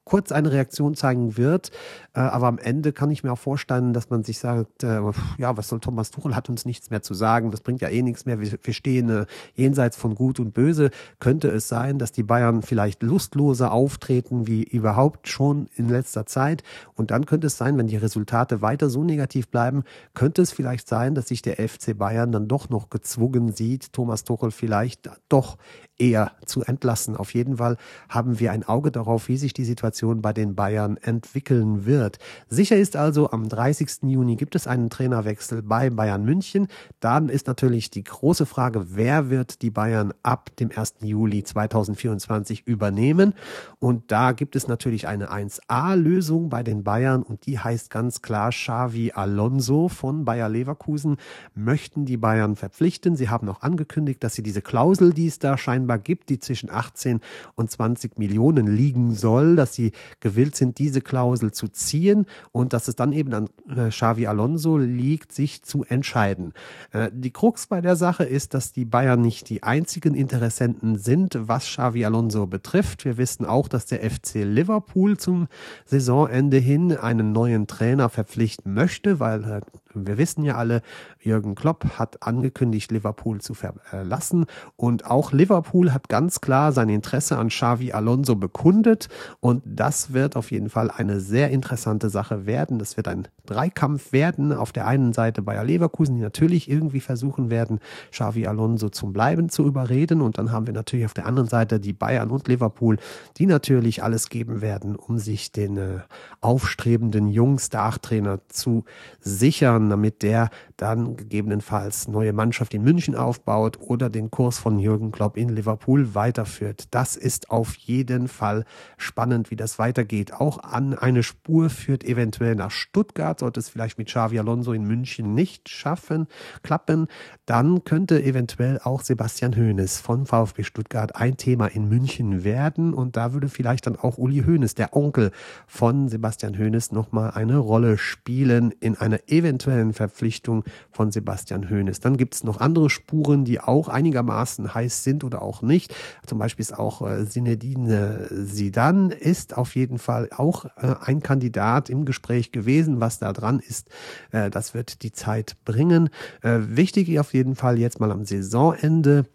kurz 0.09 0.33
eine 0.33 0.51
Reaktion 0.51 0.95
zeigen 0.95 1.37
wird. 1.37 1.71
Äh, 2.15 2.21
aber 2.21 2.47
am 2.47 2.59
Ende 2.59 2.93
kann 2.93 3.11
ich 3.11 3.23
mir 3.23 3.33
auch 3.33 3.39
vorstellen, 3.39 3.93
dass 3.93 4.11
man 4.11 4.25
sich 4.25 4.39
sagt, 4.39 4.83
äh, 4.83 5.01
ja, 5.39 5.57
was 5.57 5.69
soll 5.69 5.81
Thomas 5.81 6.11
Tuchel, 6.11 6.35
hat 6.35 6.49
uns 6.49 6.65
nichts 6.65 6.91
mehr 6.91 7.03
zu 7.03 7.15
sagen, 7.15 7.51
das 7.51 7.61
bringt 7.61 7.81
ja 7.81 7.89
eh 7.89 8.03
nichts 8.03 8.27
mehr, 8.27 8.41
wir, 8.41 8.59
stehen 8.73 9.11
äh, 9.11 9.27
jenseits 9.55 9.97
von 9.97 10.15
Gut 10.15 10.41
und 10.41 10.55
Böse. 10.55 10.91
Könnte 11.21 11.49
es 11.49 11.69
sein, 11.69 11.99
dass 11.99 12.13
die 12.13 12.23
Bayern 12.23 12.63
vielleicht 12.63 13.03
lustloser 13.03 13.73
auftreten 13.73 14.47
wie 14.47 14.63
überhaupt 14.63 15.29
schon 15.29 15.69
in 15.77 15.89
letzter 15.89 16.27
Zeit? 16.27 16.63
Und 16.95 17.11
dann 17.11 17.27
könnte 17.27 17.47
es 17.47 17.59
sein, 17.59 17.77
wenn 17.77 17.87
die 17.87 17.97
Resultate 17.97 18.63
weiter 18.63 18.89
so 18.89 19.05
negativ 19.05 19.49
bleiben, 19.49 19.85
könnte 20.15 20.43
es 20.43 20.51
vielleicht 20.53 20.89
sein, 20.89 21.15
dass 21.15 21.29
sich 21.29 21.43
der 21.43 21.57
FC 21.57 21.97
Bayern 21.97 22.33
dann 22.33 22.49
doch 22.49 22.71
noch 22.71 22.89
gezwungen 22.89 23.53
sieht, 23.53 23.93
Thomas 23.93 24.25
Tuchel 24.25 24.51
vielleicht 24.51 25.11
doch 25.29 25.59
eher 25.99 26.33
zu 26.47 26.63
entlassen. 26.63 27.17
Auf 27.17 27.35
jeden 27.35 27.57
Fall 27.57 27.77
haben 28.09 28.39
wir 28.41 28.53
ein 28.53 28.65
Auge 28.65 28.91
darauf, 28.91 29.29
wie 29.29 29.37
sich 29.37 29.53
die 29.53 29.65
Situation 29.65 30.23
bei 30.23 30.33
den 30.33 30.55
Bayern 30.55 30.97
entwickeln 30.97 31.87
wird. 31.87 32.19
Sicher 32.49 32.77
ist 32.77 32.97
also, 32.97 33.31
am 33.31 33.49
30. 33.49 34.03
Juni 34.03 34.37
gibt 34.37 34.55
es 34.55 34.67
einen 34.67 34.91
Trainerwechsel 34.91 35.63
bei 35.63 35.91
Bayern 35.91 36.25
München. 36.25 36.69
Dann 37.01 37.29
ist 37.29 37.47
natürlich 37.47 37.91
die 37.91 38.05
große 38.05 38.47
Frage, 38.47 38.97
wer 38.97 39.31
wird 39.31 39.63
die 39.63 39.71
Bayern 39.71 40.13
ab 40.23 40.55
dem 40.57 40.71
1. 40.75 40.97
Juli 41.01 41.43
2024 41.43 42.67
übernehmen? 42.67 43.35
Und 43.79 44.11
da 44.13 44.33
gibt 44.33 44.57
es 44.57 44.69
natürlich 44.69 45.09
eine 45.09 45.33
1A-Lösung 45.33 46.49
bei 46.49 46.63
den 46.63 46.85
Bayern 46.85 47.23
und 47.23 47.47
die 47.47 47.59
heißt 47.59 47.91
ganz 47.91 48.23
klar 48.23 48.51
Xavi 48.51 49.13
Alonso 49.13 49.89
von 49.89 50.25
Bayer 50.25 50.49
Leverkusen 50.49 51.17
möchten 51.55 52.05
die 52.05 52.17
Bayern 52.17 52.57
verpflichten. 52.57 53.17
Sie 53.17 53.29
haben 53.29 53.49
auch 53.49 53.63
angekündigt, 53.63 54.23
dass 54.23 54.35
sie 54.35 54.43
diese 54.43 54.63
Klausel, 54.63 55.13
die 55.13 55.27
es 55.27 55.39
da 55.39 55.59
scheinbar 55.59 55.88
scheinbar 55.89 55.99
gibt, 55.99 56.29
die 56.29 56.39
zwischen 56.39 56.71
18 56.71 57.21
und 57.55 57.71
20 57.71 58.19
Millionen 58.19 58.67
liegen 58.67 59.15
soll, 59.15 59.57
dass 59.57 59.75
sie 59.75 59.93
gewillt 60.21 60.55
sind, 60.55 60.79
diese 60.79 61.01
Klausel 61.01 61.53
zu 61.53 61.69
ziehen 61.69 62.27
und 62.53 62.73
dass 62.75 62.89
es 62.89 62.97
dann 62.97 63.13
eben 63.13 63.33
an 63.33 63.49
äh, 63.75 63.89
Xavi 63.89 64.27
Alonso 64.27 64.77
liegt, 64.77 65.33
sich 65.33 65.63
zu 65.63 65.85
entscheiden. 65.85 66.53
Äh, 66.93 67.11
die 67.13 67.31
Krux 67.31 67.67
bei 67.67 67.81
der 67.81 67.97
Sache 67.97 68.25
ist, 68.25 68.53
dass 68.53 68.73
die 68.73 68.85
Bayern 68.85 69.23
nicht 69.23 69.49
die 69.49 69.63
einzigen 69.63 70.15
Interessenten 70.15 70.99
sind, 70.99 71.39
was 71.41 71.65
Xavi 71.65 72.05
Alonso 72.05 72.47
betrifft. 72.47 73.07
Wir 73.07 73.17
wissen 73.17 73.47
auch, 73.47 73.69
dass 73.69 73.87
der 73.87 74.01
FC 74.09 74.45
Liverpool 74.45 75.17
zum 75.17 75.49
Saisonende 75.87 76.59
hin 76.59 76.97
einen 76.97 77.33
neuen 77.33 77.67
Trainer 77.67 78.11
verpflichten 78.11 78.75
möchte, 78.75 79.21
weil 79.21 79.63
wir 79.95 80.19
wissen 80.19 80.45
ja 80.45 80.57
alle, 80.57 80.83
Jürgen 81.21 81.55
Klopp 81.55 81.99
hat 81.99 82.23
angekündigt, 82.23 82.91
Liverpool 82.91 83.41
zu 83.41 83.55
verlassen 83.55 84.47
und 84.77 85.07
auch 85.07 85.33
Liverpool 85.33 85.93
hat 85.93 86.09
ganz 86.09 86.41
klar 86.41 86.73
sein 86.73 86.89
Interesse 86.89 87.39
an 87.39 87.49
Xavi 87.49 87.93
Alonso 87.93 88.37
bekundet 88.37 89.09
und 89.41 89.63
das 89.65 90.13
wird 90.13 90.37
auf 90.37 90.51
jeden 90.51 90.71
Fall 90.71 90.91
eine 90.91 91.21
sehr 91.21 91.51
interessante 91.51 92.11
Sache 92.11 92.47
werden. 92.47 92.79
Das 92.79 92.97
wird 92.97 93.09
ein 93.09 93.29
Dreikampf 93.49 94.13
werden. 94.13 94.53
Auf 94.53 94.73
der 94.73 94.87
einen 94.87 95.13
Seite 95.13 95.43
Bayer 95.43 95.65
Leverkusen, 95.65 96.17
die 96.17 96.23
natürlich 96.23 96.71
irgendwie 96.71 97.01
versuchen 97.01 97.51
werden, 97.51 97.81
Xavi 98.11 98.47
Alonso 98.47 98.89
zum 98.89 99.13
Bleiben 99.13 99.49
zu 99.49 99.65
überreden 99.65 100.21
und 100.21 100.39
dann 100.39 100.53
haben 100.53 100.67
wir 100.67 100.75
natürlich 100.75 101.07
auf 101.07 101.15
der 101.15 101.27
anderen 101.27 101.49
Seite 101.49 101.81
die 101.81 101.93
Bayern 101.93 102.31
und 102.31 102.49
Liverpool, 102.49 102.99
die 103.37 103.47
natürlich 103.47 104.03
alles 104.03 104.29
geben 104.29 104.61
werden, 104.61 104.97
um 104.97 105.19
sich 105.19 105.53
den 105.53 105.77
äh, 105.77 106.01
aufstrebenden 106.41 107.29
jungen 107.29 107.59
Star-Trainer 107.59 108.41
zu 108.49 108.85
sichern, 109.21 109.91
damit 109.91 110.23
der 110.23 110.51
dann 110.77 111.17
gegebenenfalls 111.17 112.09
neue 112.09 112.33
Mannschaft 112.33 112.75
in 112.75 112.83
München 112.83 113.15
aufbaut 113.15 113.79
oder 113.81 114.11
den 114.11 114.31
Kurs 114.31 114.59
von 114.59 114.79
Jürgen 114.79 115.11
Klopp 115.11 115.37
in 115.37 115.49
Liverpool 115.49 116.15
weiterführt. 116.15 116.89
Das 116.93 117.17
ist 117.17 117.51
auf 117.51 117.75
jeden 117.77 118.29
Fall 118.29 118.65
spannend, 118.97 119.51
wie 119.51 119.57
das 119.57 119.79
weitergeht. 119.79 120.33
Auch 120.33 120.59
an 120.63 120.95
eine 120.95 121.23
Spur 121.23 121.71
führt 121.71 122.05
eventuell 122.05 122.55
nach 122.55 122.71
Stuttgart. 122.71 123.38
Sollte 123.39 123.61
es 123.61 123.69
vielleicht 123.69 123.99
mit 123.99 124.09
Xavi 124.09 124.39
Alonso 124.39 124.73
in 124.73 124.85
München 124.85 125.35
nicht 125.35 125.69
schaffen, 125.69 126.27
klappen, 126.63 127.09
dann 127.47 127.85
könnte 127.85 128.23
eventuell 128.23 128.81
auch 128.83 129.03
Sebastian 129.03 129.57
Hoeneß 129.57 130.01
von 130.01 130.27
VfB 130.27 130.65
Stuttgart 130.65 131.17
ein 131.17 131.37
Thema 131.37 131.67
in 131.67 131.89
München 131.89 132.45
werden 132.45 132.95
und 132.95 133.17
da 133.17 133.33
würde 133.33 133.49
vielleicht 133.49 133.87
dann 133.87 133.97
auch 133.97 134.19
Uli 134.19 134.43
Hoeneß, 134.47 134.75
der 134.75 134.95
Onkel 134.95 135.31
von 135.67 136.09
Sebastian 136.09 136.59
Hoeneß, 136.59 136.93
nochmal 136.93 137.31
eine 137.33 137.59
Rolle 137.59 137.99
spielen 137.99 138.73
in 138.81 138.97
einer 138.97 139.21
eventuellen 139.29 139.93
Verpflichtung 139.93 140.65
von 140.91 141.11
Sebastian 141.11 141.71
Hoeneß. 141.71 142.01
Dann 142.01 142.17
gibt 142.17 142.35
es 142.35 142.45
noch 142.45 142.61
andere 142.61 142.91
Spuren, 142.91 143.45
die 143.45 143.61
auch 143.61 143.89
einigermaßen 143.89 144.75
heiß 144.75 145.05
sind 145.05 145.25
oder 145.25 145.43
auch 145.43 145.63
nicht. 145.63 145.95
Zum 146.27 146.39
Beispiel 146.39 146.63
ist 146.63 146.79
auch 146.79 147.03
äh, 147.07 147.25
Sinedine 147.25 148.27
Sidan 148.31 149.11
ist 149.11 149.57
auf 149.57 149.75
jeden 149.75 149.99
Fall 149.99 150.29
auch 150.37 150.65
äh, 150.77 150.95
ein 151.01 151.21
Kandidat 151.23 151.91
im 151.91 152.05
Gespräch 152.05 152.53
gewesen. 152.53 153.01
Was 153.01 153.19
da 153.19 153.28
dran 153.33 153.61
ist, 153.61 153.91
äh, 154.33 154.51
das 154.51 154.75
wird 154.75 155.03
die 155.03 155.13
Zeit 155.13 155.57
bringen. 155.65 156.11
Äh, 156.43 156.59
wichtig 156.61 157.19
auf 157.19 157.35
jeden 157.35 157.57
Fall 157.57 157.79
jetzt 157.79 158.01
mal 158.01 158.13
am 158.13 158.25
Saisonende 158.25 159.27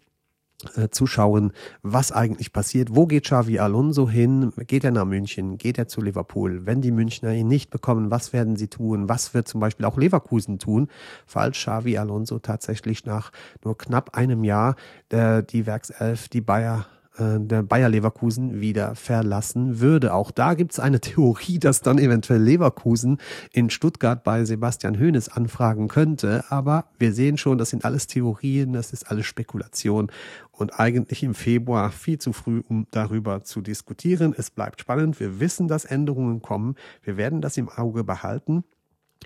äh, 0.76 0.88
zuschauen, 0.88 1.52
was 1.82 2.12
eigentlich 2.12 2.52
passiert. 2.52 2.94
Wo 2.94 3.06
geht 3.06 3.24
Xavi 3.24 3.58
Alonso 3.58 4.08
hin? 4.08 4.52
Geht 4.66 4.84
er 4.84 4.92
nach 4.92 5.04
München? 5.04 5.58
Geht 5.58 5.78
er 5.78 5.88
zu 5.88 6.00
Liverpool? 6.00 6.64
Wenn 6.64 6.80
die 6.80 6.90
Münchner 6.90 7.32
ihn 7.32 7.48
nicht 7.48 7.70
bekommen, 7.70 8.10
was 8.10 8.32
werden 8.32 8.56
sie 8.56 8.68
tun? 8.68 9.08
Was 9.08 9.34
wird 9.34 9.48
zum 9.48 9.60
Beispiel 9.60 9.84
auch 9.84 9.98
Leverkusen 9.98 10.58
tun, 10.58 10.88
falls 11.26 11.58
Xavi 11.58 11.98
Alonso 11.98 12.38
tatsächlich 12.38 13.04
nach 13.04 13.30
nur 13.64 13.76
knapp 13.76 14.16
einem 14.16 14.44
Jahr 14.44 14.76
äh, 15.10 15.42
die 15.42 15.66
Werkself, 15.66 16.28
die 16.28 16.40
Bayer 16.40 16.86
äh, 17.18 17.38
der 17.38 17.62
Bayer 17.62 17.88
Leverkusen 17.88 18.60
wieder 18.60 18.94
verlassen 18.94 19.80
würde. 19.80 20.14
Auch 20.14 20.30
da 20.30 20.54
gibt 20.54 20.72
es 20.72 20.80
eine 20.80 21.00
Theorie, 21.02 21.58
dass 21.58 21.80
dann 21.80 21.98
eventuell 21.98 22.42
Leverkusen 22.42 23.18
in 23.52 23.70
Stuttgart 23.70 24.24
bei 24.24 24.44
Sebastian 24.44 24.98
Hoeneß 24.98 25.28
anfragen 25.28 25.88
könnte. 25.88 26.44
Aber 26.48 26.86
wir 26.98 27.12
sehen 27.12 27.38
schon, 27.38 27.58
das 27.58 27.70
sind 27.70 27.84
alles 27.84 28.06
Theorien, 28.06 28.72
das 28.72 28.92
ist 28.92 29.10
alles 29.10 29.26
Spekulation 29.26 30.10
und 30.50 30.78
eigentlich 30.78 31.22
im 31.22 31.34
Februar 31.34 31.90
viel 31.90 32.18
zu 32.18 32.32
früh, 32.32 32.62
um 32.68 32.86
darüber 32.90 33.42
zu 33.42 33.60
diskutieren. 33.60 34.34
Es 34.36 34.50
bleibt 34.50 34.80
spannend. 34.80 35.18
Wir 35.20 35.40
wissen, 35.40 35.68
dass 35.68 35.84
Änderungen 35.84 36.42
kommen. 36.42 36.76
Wir 37.02 37.16
werden 37.16 37.40
das 37.40 37.56
im 37.56 37.68
Auge 37.68 38.04
behalten 38.04 38.64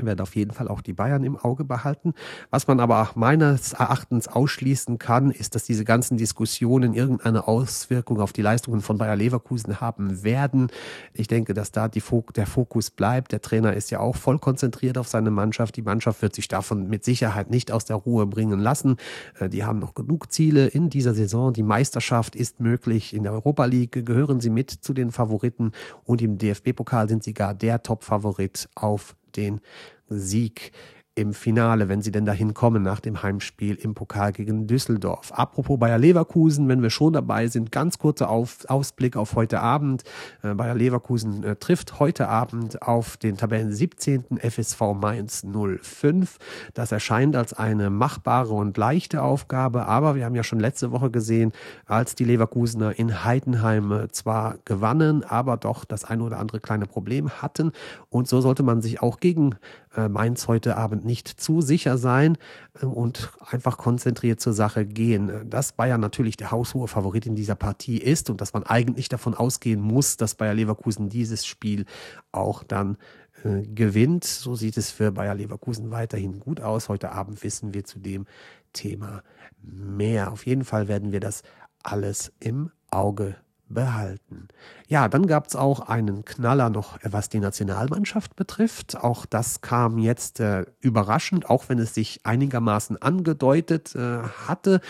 werden 0.07 0.21
auf 0.21 0.37
jeden 0.37 0.53
Fall 0.53 0.69
auch 0.69 0.81
die 0.81 0.93
Bayern 0.93 1.25
im 1.25 1.37
Auge 1.37 1.65
behalten. 1.65 2.15
Was 2.51 2.67
man 2.67 2.81
aber 2.81 3.11
meines 3.15 3.73
Erachtens 3.73 4.29
ausschließen 4.29 4.99
kann, 4.99 5.31
ist, 5.31 5.55
dass 5.55 5.65
diese 5.65 5.85
ganzen 5.85 6.17
Diskussionen 6.17 6.95
irgendeine 6.95 7.49
Auswirkung 7.49 8.21
auf 8.21 8.33
die 8.33 8.43
Leistungen 8.43 8.81
von 8.81 8.99
Bayer 8.99 9.17
Leverkusen 9.17 9.81
haben 9.81 10.23
werden. 10.23 10.69
Ich 11.13 11.29
denke, 11.29 11.55
dass 11.55 11.73
da 11.73 11.89
die, 11.89 12.03
der 12.37 12.47
Fokus 12.47 12.91
bleibt. 12.91 13.33
Der 13.33 13.43
Trainer 13.43 13.75
ist 13.75 13.91
ja 13.91 14.01
auch 14.01 14.17
voll 14.17 14.39
konzentriert 14.39 14.99
auf 14.99 15.09
seine 15.09 15.31
Mannschaft. 15.31 15.77
Die 15.77 15.83
Mannschaft 15.83 16.23
wird 16.23 16.35
sich 16.35 16.49
davon 16.49 16.89
mit 16.89 17.05
Sicherheit 17.05 17.51
nicht 17.51 17.73
aus 17.73 17.85
der 17.85 17.97
Ruhe 17.97 18.27
bringen 18.27 18.61
lassen. 18.61 18.97
Äh, 19.39 19.49
die 19.49 19.65
haben 19.65 19.79
noch 19.79 19.95
genug 19.95 20.33
Ziele 20.33 20.67
in 20.67 20.91
dieser 20.91 21.15
Saison. 21.15 21.53
Die 21.53 21.63
Meisterschaft 21.63 22.37
ist 22.37 22.61
möglich. 22.61 23.15
In 23.15 23.23
der 23.25 23.33
Europa 23.33 23.65
League 23.65 24.05
gehören 24.07 24.41
sie 24.41 24.51
mit 24.51 24.71
zu 24.71 24.93
den 24.93 25.11
Favoriten 25.11 25.73
und 26.05 26.23
im 26.23 26.39
DFB-Pokal 26.39 27.09
sind 27.09 27.25
sie 27.25 27.35
gar 27.35 27.55
der 27.55 27.83
Top-Favorit 27.83 28.69
auf 28.75 29.17
den 29.37 29.61
Sieg 30.09 30.73
im 31.19 31.35
Finale, 31.35 31.89
wenn 31.89 32.01
sie 32.01 32.13
denn 32.13 32.25
dahin 32.25 32.55
kommen 32.55 32.83
nach 32.83 33.01
dem 33.01 33.23
Heimspiel 33.23 33.75
im 33.75 33.95
Pokal 33.95 34.33
gegen 34.33 34.69
Düsseldorf. 34.69 35.33
Apropos 35.33 35.79
Bayer 35.79 35.99
Leverkusen, 35.99 36.69
wenn 36.69 36.81
wir 36.81 36.91
schon 36.91 37.13
dabei 37.13 37.49
sind, 37.49 37.73
ganz 37.73 37.99
kurzer 37.99 38.31
auf, 38.31 38.65
Ausblick 38.69 39.17
auf 39.17 39.35
heute 39.35 39.61
Abend. 39.61 40.05
Äh, 40.43 40.55
Bayer 40.55 40.77
Leverkusen 40.77 41.43
äh, 41.43 41.57
trifft 41.57 41.99
heute 41.99 42.29
Abend 42.29 42.83
auf 42.83 43.17
den 43.17 43.37
Tabellen 43.37 43.73
17. 43.73 44.39
FSV 44.39 44.81
Mainz 44.95 45.45
05. 45.45 46.39
Das 46.75 46.93
erscheint 46.93 47.35
als 47.35 47.53
eine 47.53 47.91
machbare 47.91 48.55
und 48.55 48.77
leichte 48.77 49.21
Aufgabe, 49.21 49.87
aber 49.87 50.15
wir 50.15 50.25
haben 50.25 50.37
ja 50.37 50.45
schon 50.45 50.61
letzte 50.61 50.93
Woche 50.93 51.11
gesehen, 51.11 51.51
als 51.87 52.15
die 52.15 52.25
Leverkusener 52.25 52.97
in 52.97 53.25
Heidenheim 53.25 53.91
äh, 53.91 54.09
zwar 54.13 54.59
gewannen, 54.65 55.25
aber 55.25 55.57
doch 55.57 55.85
das 55.85 56.05
ein 56.05 56.21
oder 56.21 56.39
andere 56.39 56.61
kleine 56.61 56.87
Problem 56.87 57.29
hatten. 57.43 57.73
Und 58.09 58.29
so 58.29 58.41
sollte 58.41 58.63
man 58.63 58.83
sich 58.83 59.03
auch 59.03 59.19
gegen 59.19 59.57
äh, 59.97 60.09
Mainz 60.09 60.49
heute 60.49 60.77
Abend 60.77 61.05
nicht 61.05 61.29
zu 61.29 61.61
sicher 61.61 61.99
sein 61.99 62.37
äh, 62.81 62.87
und 62.87 63.31
einfach 63.51 63.79
konzentriert 63.79 64.41
zur 64.41 64.53
Sache 64.53 64.87
gehen. 64.87 65.49
Dass 65.49 65.73
Bayern 65.73 66.01
natürlich 66.01 66.37
der 66.37 66.51
haushohe 66.51 66.89
Favorit 66.89 67.27
in 67.27 67.35
dieser 67.35 67.55
Partie 67.55 67.99
ist 67.99 68.31
und 68.31 68.41
dass 68.41 68.53
man 68.53 68.65
eigentlich 68.65 69.09
davon 69.09 69.35
ausgehen 69.35 69.81
muss, 69.81 70.17
dass 70.17 70.35
Bayer 70.35 70.55
Leverkusen 70.55 71.09
dieses 71.09 71.47
Spiel 71.47 71.85
auch 72.33 72.63
dann 72.63 72.97
äh, 73.45 73.63
gewinnt. 73.63 74.25
So 74.25 74.55
sieht 74.55 74.77
es 74.77 74.91
für 74.91 75.13
Bayer 75.13 75.35
Leverkusen 75.35 75.91
weiterhin 75.91 76.41
gut 76.41 76.61
aus. 76.61 76.89
Heute 76.89 77.13
Abend 77.13 77.43
wissen 77.43 77.75
wir 77.75 77.85
zu 77.85 77.99
dem 77.99 78.27
Thema 78.73 79.23
mehr. 79.63 80.33
Auf 80.33 80.47
jeden 80.47 80.65
Fall 80.65 80.89
werden 80.89 81.13
wir 81.13 81.21
das 81.21 81.43
alles 81.83 82.33
im 82.41 82.71
Auge 82.91 83.37
behalten. 83.69 84.49
Ja, 84.91 85.09
dann 85.09 85.27
gab 85.27 85.47
es 85.47 85.55
auch 85.55 85.81
einen 85.81 86.25
Knaller 86.25 86.71
noch, 86.71 86.99
was 87.03 87.29
die 87.29 87.41
Nationalmannschaft 87.41 88.37
betrifft. 88.37 88.97
Auch 88.97 89.27
das 89.27 89.61
kam 89.61 89.99
jetzt 89.99 90.41
äh, 90.41 90.65
überraschend, 90.81 91.51
auch 91.51 91.69
wenn 91.69 91.79
es 91.79 91.93
sich 91.93 92.21
einigermaßen 92.25 93.01
angedeutet 93.03 93.95
äh, 93.95 94.23
hatte. 94.47 94.81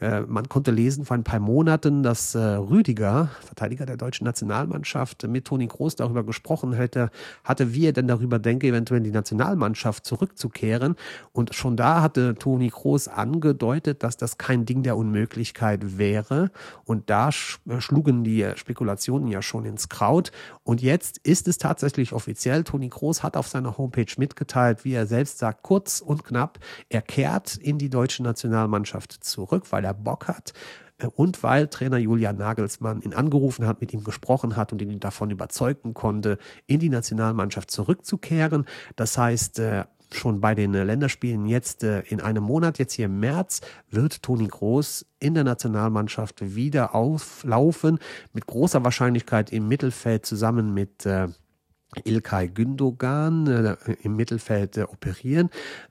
Äh, 0.00 0.20
man 0.20 0.48
konnte 0.48 0.70
lesen 0.70 1.04
vor 1.04 1.16
ein 1.16 1.24
paar 1.24 1.40
Monaten, 1.40 2.04
dass 2.04 2.36
äh, 2.36 2.38
Rüdiger, 2.38 3.30
Verteidiger 3.44 3.84
der 3.84 3.96
deutschen 3.96 4.24
Nationalmannschaft, 4.24 5.26
mit 5.26 5.46
Toni 5.46 5.66
Groß 5.66 5.96
darüber 5.96 6.22
gesprochen 6.22 6.72
hätte, 6.72 7.10
hatte, 7.42 7.74
wie 7.74 7.86
er 7.86 7.92
denn 7.92 8.06
darüber 8.06 8.38
denke, 8.38 8.68
eventuell 8.68 8.98
in 8.98 9.04
die 9.04 9.10
Nationalmannschaft 9.10 10.06
zurückzukehren. 10.06 10.94
Und 11.32 11.56
schon 11.56 11.76
da 11.76 12.00
hatte 12.00 12.36
Toni 12.36 12.68
Groß 12.68 13.08
angedeutet, 13.08 14.04
dass 14.04 14.16
das 14.16 14.38
kein 14.38 14.66
Ding 14.66 14.84
der 14.84 14.96
Unmöglichkeit 14.96 15.98
wäre. 15.98 16.52
Und 16.84 17.10
da 17.10 17.30
äh, 17.30 17.80
schlugen 17.80 18.22
die 18.22 18.27
Spekulationen 18.56 19.28
ja 19.28 19.42
schon 19.42 19.64
ins 19.64 19.88
Kraut. 19.88 20.32
Und 20.62 20.82
jetzt 20.82 21.18
ist 21.18 21.48
es 21.48 21.58
tatsächlich 21.58 22.12
offiziell. 22.12 22.64
Toni 22.64 22.88
Groß 22.88 23.22
hat 23.22 23.36
auf 23.36 23.48
seiner 23.48 23.78
Homepage 23.78 24.12
mitgeteilt, 24.16 24.84
wie 24.84 24.92
er 24.92 25.06
selbst 25.06 25.38
sagt, 25.38 25.62
kurz 25.62 26.00
und 26.00 26.24
knapp, 26.24 26.58
er 26.88 27.02
kehrt 27.02 27.56
in 27.56 27.78
die 27.78 27.90
deutsche 27.90 28.22
Nationalmannschaft 28.22 29.12
zurück, 29.24 29.64
weil 29.70 29.84
er 29.84 29.94
Bock 29.94 30.28
hat 30.28 30.52
äh, 30.98 31.06
und 31.06 31.42
weil 31.42 31.68
Trainer 31.68 31.98
Julian 31.98 32.36
Nagelsmann 32.36 33.00
ihn 33.02 33.14
angerufen 33.14 33.66
hat, 33.66 33.80
mit 33.80 33.92
ihm 33.92 34.04
gesprochen 34.04 34.56
hat 34.56 34.72
und 34.72 34.82
ihn 34.82 35.00
davon 35.00 35.30
überzeugen 35.30 35.94
konnte, 35.94 36.38
in 36.66 36.80
die 36.80 36.90
Nationalmannschaft 36.90 37.70
zurückzukehren. 37.70 38.66
Das 38.96 39.16
heißt, 39.16 39.58
äh, 39.60 39.84
schon 40.12 40.40
bei 40.40 40.54
den 40.54 40.72
Länderspielen 40.72 41.46
jetzt 41.46 41.84
äh, 41.84 42.00
in 42.00 42.20
einem 42.20 42.44
Monat, 42.44 42.78
jetzt 42.78 42.94
hier 42.94 43.06
im 43.06 43.20
März, 43.20 43.60
wird 43.90 44.22
Toni 44.22 44.46
Groß 44.46 45.06
in 45.20 45.34
der 45.34 45.44
Nationalmannschaft 45.44 46.54
wieder 46.54 46.94
auflaufen, 46.94 47.98
mit 48.32 48.46
großer 48.46 48.84
Wahrscheinlichkeit 48.84 49.52
im 49.52 49.68
Mittelfeld 49.68 50.26
zusammen 50.26 50.72
mit 50.74 51.06
Ilkay 52.04 52.48
Gündogan 52.48 53.46
äh, 53.46 53.76
im 54.02 54.14
Mittelfeld 54.14 54.76
äh, 54.76 54.82
operieren. 54.82 55.48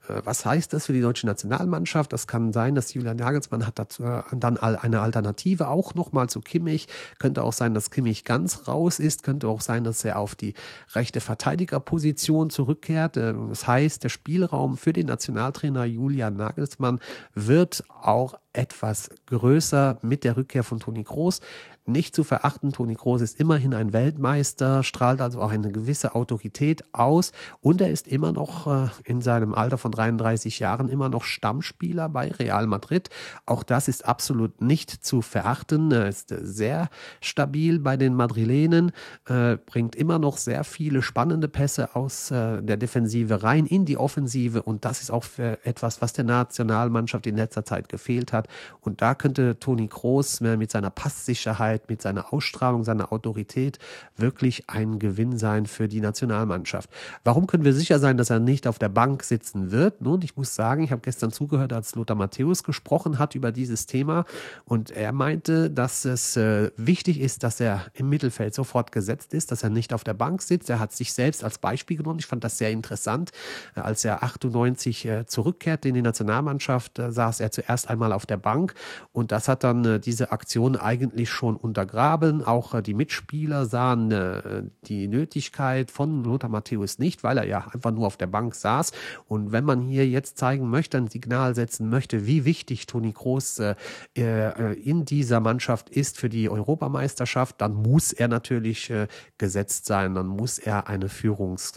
Äh, 0.08 0.22
was 0.24 0.46
heißt 0.46 0.72
das 0.72 0.86
für 0.86 0.92
die 0.92 1.00
deutsche 1.00 1.26
Nationalmannschaft? 1.26 2.12
Das 2.12 2.28
kann 2.28 2.52
sein, 2.52 2.76
dass 2.76 2.94
Julian 2.94 3.16
Nagelsmann 3.16 3.66
hat 3.66 3.80
dazu 3.80 4.04
äh, 4.04 4.22
dann 4.32 4.58
eine 4.58 5.00
Alternative 5.00 5.66
auch 5.66 5.94
nochmal 5.94 6.28
zu 6.28 6.40
Kimmich. 6.40 6.86
Könnte 7.18 7.42
auch 7.42 7.52
sein, 7.52 7.74
dass 7.74 7.90
Kimmich 7.90 8.24
ganz 8.24 8.68
raus 8.68 9.00
ist. 9.00 9.24
Könnte 9.24 9.48
auch 9.48 9.60
sein, 9.60 9.82
dass 9.82 10.04
er 10.04 10.20
auf 10.20 10.36
die 10.36 10.54
rechte 10.94 11.20
Verteidigerposition 11.20 12.50
zurückkehrt. 12.50 13.16
Äh, 13.16 13.34
das 13.48 13.66
heißt, 13.66 14.04
der 14.04 14.08
Spielraum 14.08 14.76
für 14.76 14.92
den 14.92 15.08
Nationaltrainer 15.08 15.84
Julian 15.84 16.36
Nagelsmann 16.36 17.00
wird 17.34 17.82
auch 17.88 18.38
etwas 18.52 19.10
größer 19.26 19.98
mit 20.02 20.24
der 20.24 20.36
Rückkehr 20.36 20.62
von 20.62 20.80
Toni 20.80 21.04
Kroos 21.04 21.40
nicht 21.88 22.14
zu 22.14 22.22
verachten. 22.22 22.72
Toni 22.72 22.94
Kroos 22.94 23.20
ist 23.20 23.40
immerhin 23.40 23.74
ein 23.74 23.92
Weltmeister, 23.92 24.82
strahlt 24.82 25.20
also 25.20 25.40
auch 25.40 25.50
eine 25.50 25.72
gewisse 25.72 26.14
Autorität 26.14 26.84
aus 26.92 27.32
und 27.60 27.80
er 27.80 27.90
ist 27.90 28.06
immer 28.06 28.32
noch 28.32 28.66
äh, 28.66 28.88
in 29.04 29.22
seinem 29.22 29.54
Alter 29.54 29.78
von 29.78 29.90
33 29.90 30.58
Jahren 30.58 30.88
immer 30.88 31.08
noch 31.08 31.24
Stammspieler 31.24 32.08
bei 32.08 32.30
Real 32.30 32.66
Madrid. 32.66 33.08
Auch 33.46 33.62
das 33.62 33.88
ist 33.88 34.06
absolut 34.06 34.60
nicht 34.60 34.90
zu 34.90 35.22
verachten. 35.22 35.90
Er 35.90 36.08
ist 36.08 36.28
sehr 36.28 36.88
stabil 37.20 37.80
bei 37.80 37.96
den 37.96 38.14
Madrilenen, 38.14 38.92
äh, 39.26 39.56
bringt 39.56 39.96
immer 39.96 40.18
noch 40.18 40.36
sehr 40.36 40.64
viele 40.64 41.02
spannende 41.02 41.48
Pässe 41.48 41.96
aus 41.96 42.30
äh, 42.30 42.62
der 42.62 42.76
Defensive 42.76 43.42
rein 43.42 43.66
in 43.66 43.84
die 43.84 43.96
Offensive 43.96 44.62
und 44.62 44.84
das 44.84 45.00
ist 45.00 45.10
auch 45.10 45.24
etwas, 45.62 46.02
was 46.02 46.12
der 46.12 46.24
Nationalmannschaft 46.24 47.26
in 47.26 47.36
letzter 47.36 47.64
Zeit 47.64 47.88
gefehlt 47.88 48.32
hat. 48.32 48.48
Und 48.80 49.02
da 49.02 49.14
könnte 49.14 49.58
Toni 49.58 49.88
Kroos 49.88 50.40
mit 50.40 50.70
seiner 50.70 50.90
Passsicherheit 50.90 51.77
Sicherheit, 51.78 51.88
mit 51.88 52.02
seiner 52.02 52.32
Ausstrahlung, 52.32 52.84
seiner 52.84 53.12
Autorität 53.12 53.78
wirklich 54.16 54.64
ein 54.68 54.98
Gewinn 54.98 55.38
sein 55.38 55.66
für 55.66 55.88
die 55.88 56.00
Nationalmannschaft. 56.00 56.90
Warum 57.24 57.46
können 57.46 57.64
wir 57.64 57.72
sicher 57.72 57.98
sein, 57.98 58.16
dass 58.16 58.30
er 58.30 58.40
nicht 58.40 58.66
auf 58.66 58.78
der 58.78 58.88
Bank 58.88 59.22
sitzen 59.22 59.70
wird? 59.70 60.00
Nun, 60.02 60.22
ich 60.22 60.36
muss 60.36 60.54
sagen, 60.54 60.82
ich 60.82 60.90
habe 60.90 61.02
gestern 61.02 61.32
zugehört, 61.32 61.72
als 61.72 61.94
Lothar 61.94 62.16
Matthäus 62.16 62.62
gesprochen 62.62 63.18
hat 63.18 63.34
über 63.34 63.52
dieses 63.52 63.86
Thema 63.86 64.24
und 64.64 64.90
er 64.90 65.12
meinte, 65.12 65.70
dass 65.70 66.04
es 66.04 66.36
äh, 66.36 66.70
wichtig 66.76 67.20
ist, 67.20 67.42
dass 67.42 67.60
er 67.60 67.86
im 67.94 68.08
Mittelfeld 68.08 68.54
sofort 68.54 68.92
gesetzt 68.92 69.34
ist, 69.34 69.50
dass 69.50 69.62
er 69.62 69.70
nicht 69.70 69.92
auf 69.92 70.04
der 70.04 70.14
Bank 70.14 70.42
sitzt. 70.42 70.70
Er 70.70 70.80
hat 70.80 70.92
sich 70.92 71.12
selbst 71.12 71.44
als 71.44 71.58
Beispiel 71.58 71.96
genommen. 71.96 72.18
Ich 72.18 72.26
fand 72.26 72.44
das 72.44 72.58
sehr 72.58 72.70
interessant. 72.70 73.30
Äh, 73.74 73.80
als 73.80 74.04
er 74.04 74.22
98 74.22 75.06
äh, 75.06 75.26
zurückkehrte 75.26 75.88
in 75.88 75.94
die 75.94 76.02
Nationalmannschaft, 76.02 76.98
äh, 76.98 77.12
saß 77.12 77.40
er 77.40 77.50
zuerst 77.50 77.88
einmal 77.88 78.12
auf 78.12 78.26
der 78.26 78.36
Bank 78.36 78.74
und 79.12 79.32
das 79.32 79.48
hat 79.48 79.64
dann 79.64 79.84
äh, 79.84 80.00
diese 80.00 80.32
Aktion 80.32 80.76
eigentlich 80.76 81.30
schon 81.30 81.56
untergraben. 81.68 82.42
Auch 82.44 82.74
äh, 82.74 82.82
die 82.82 82.94
Mitspieler 82.94 83.66
sahen 83.66 84.10
äh, 84.10 84.62
die 84.84 85.08
Nötigkeit 85.08 85.90
von 85.90 86.24
Lothar 86.24 86.50
Matthäus 86.50 86.98
nicht, 86.98 87.22
weil 87.22 87.38
er 87.38 87.46
ja 87.46 87.66
einfach 87.72 87.90
nur 87.90 88.06
auf 88.06 88.16
der 88.16 88.26
Bank 88.26 88.54
saß. 88.54 88.92
Und 89.26 89.52
wenn 89.52 89.64
man 89.64 89.82
hier 89.82 90.06
jetzt 90.08 90.38
zeigen 90.38 90.68
möchte, 90.68 90.96
ein 90.96 91.08
Signal 91.08 91.54
setzen 91.54 91.88
möchte, 91.88 92.26
wie 92.26 92.44
wichtig 92.44 92.86
Toni 92.86 93.12
Kroos 93.12 93.58
äh, 93.60 93.74
in 94.14 95.04
dieser 95.04 95.40
Mannschaft 95.40 95.90
ist 95.90 96.18
für 96.18 96.28
die 96.28 96.48
Europameisterschaft, 96.48 97.60
dann 97.60 97.74
muss 97.74 98.12
er 98.12 98.28
natürlich 98.28 98.92
gesetzt 99.38 99.86
sein, 99.86 100.14
dann 100.14 100.26
muss 100.26 100.58
er 100.58 100.88
eine 100.88 101.08
Führungs 101.08 101.72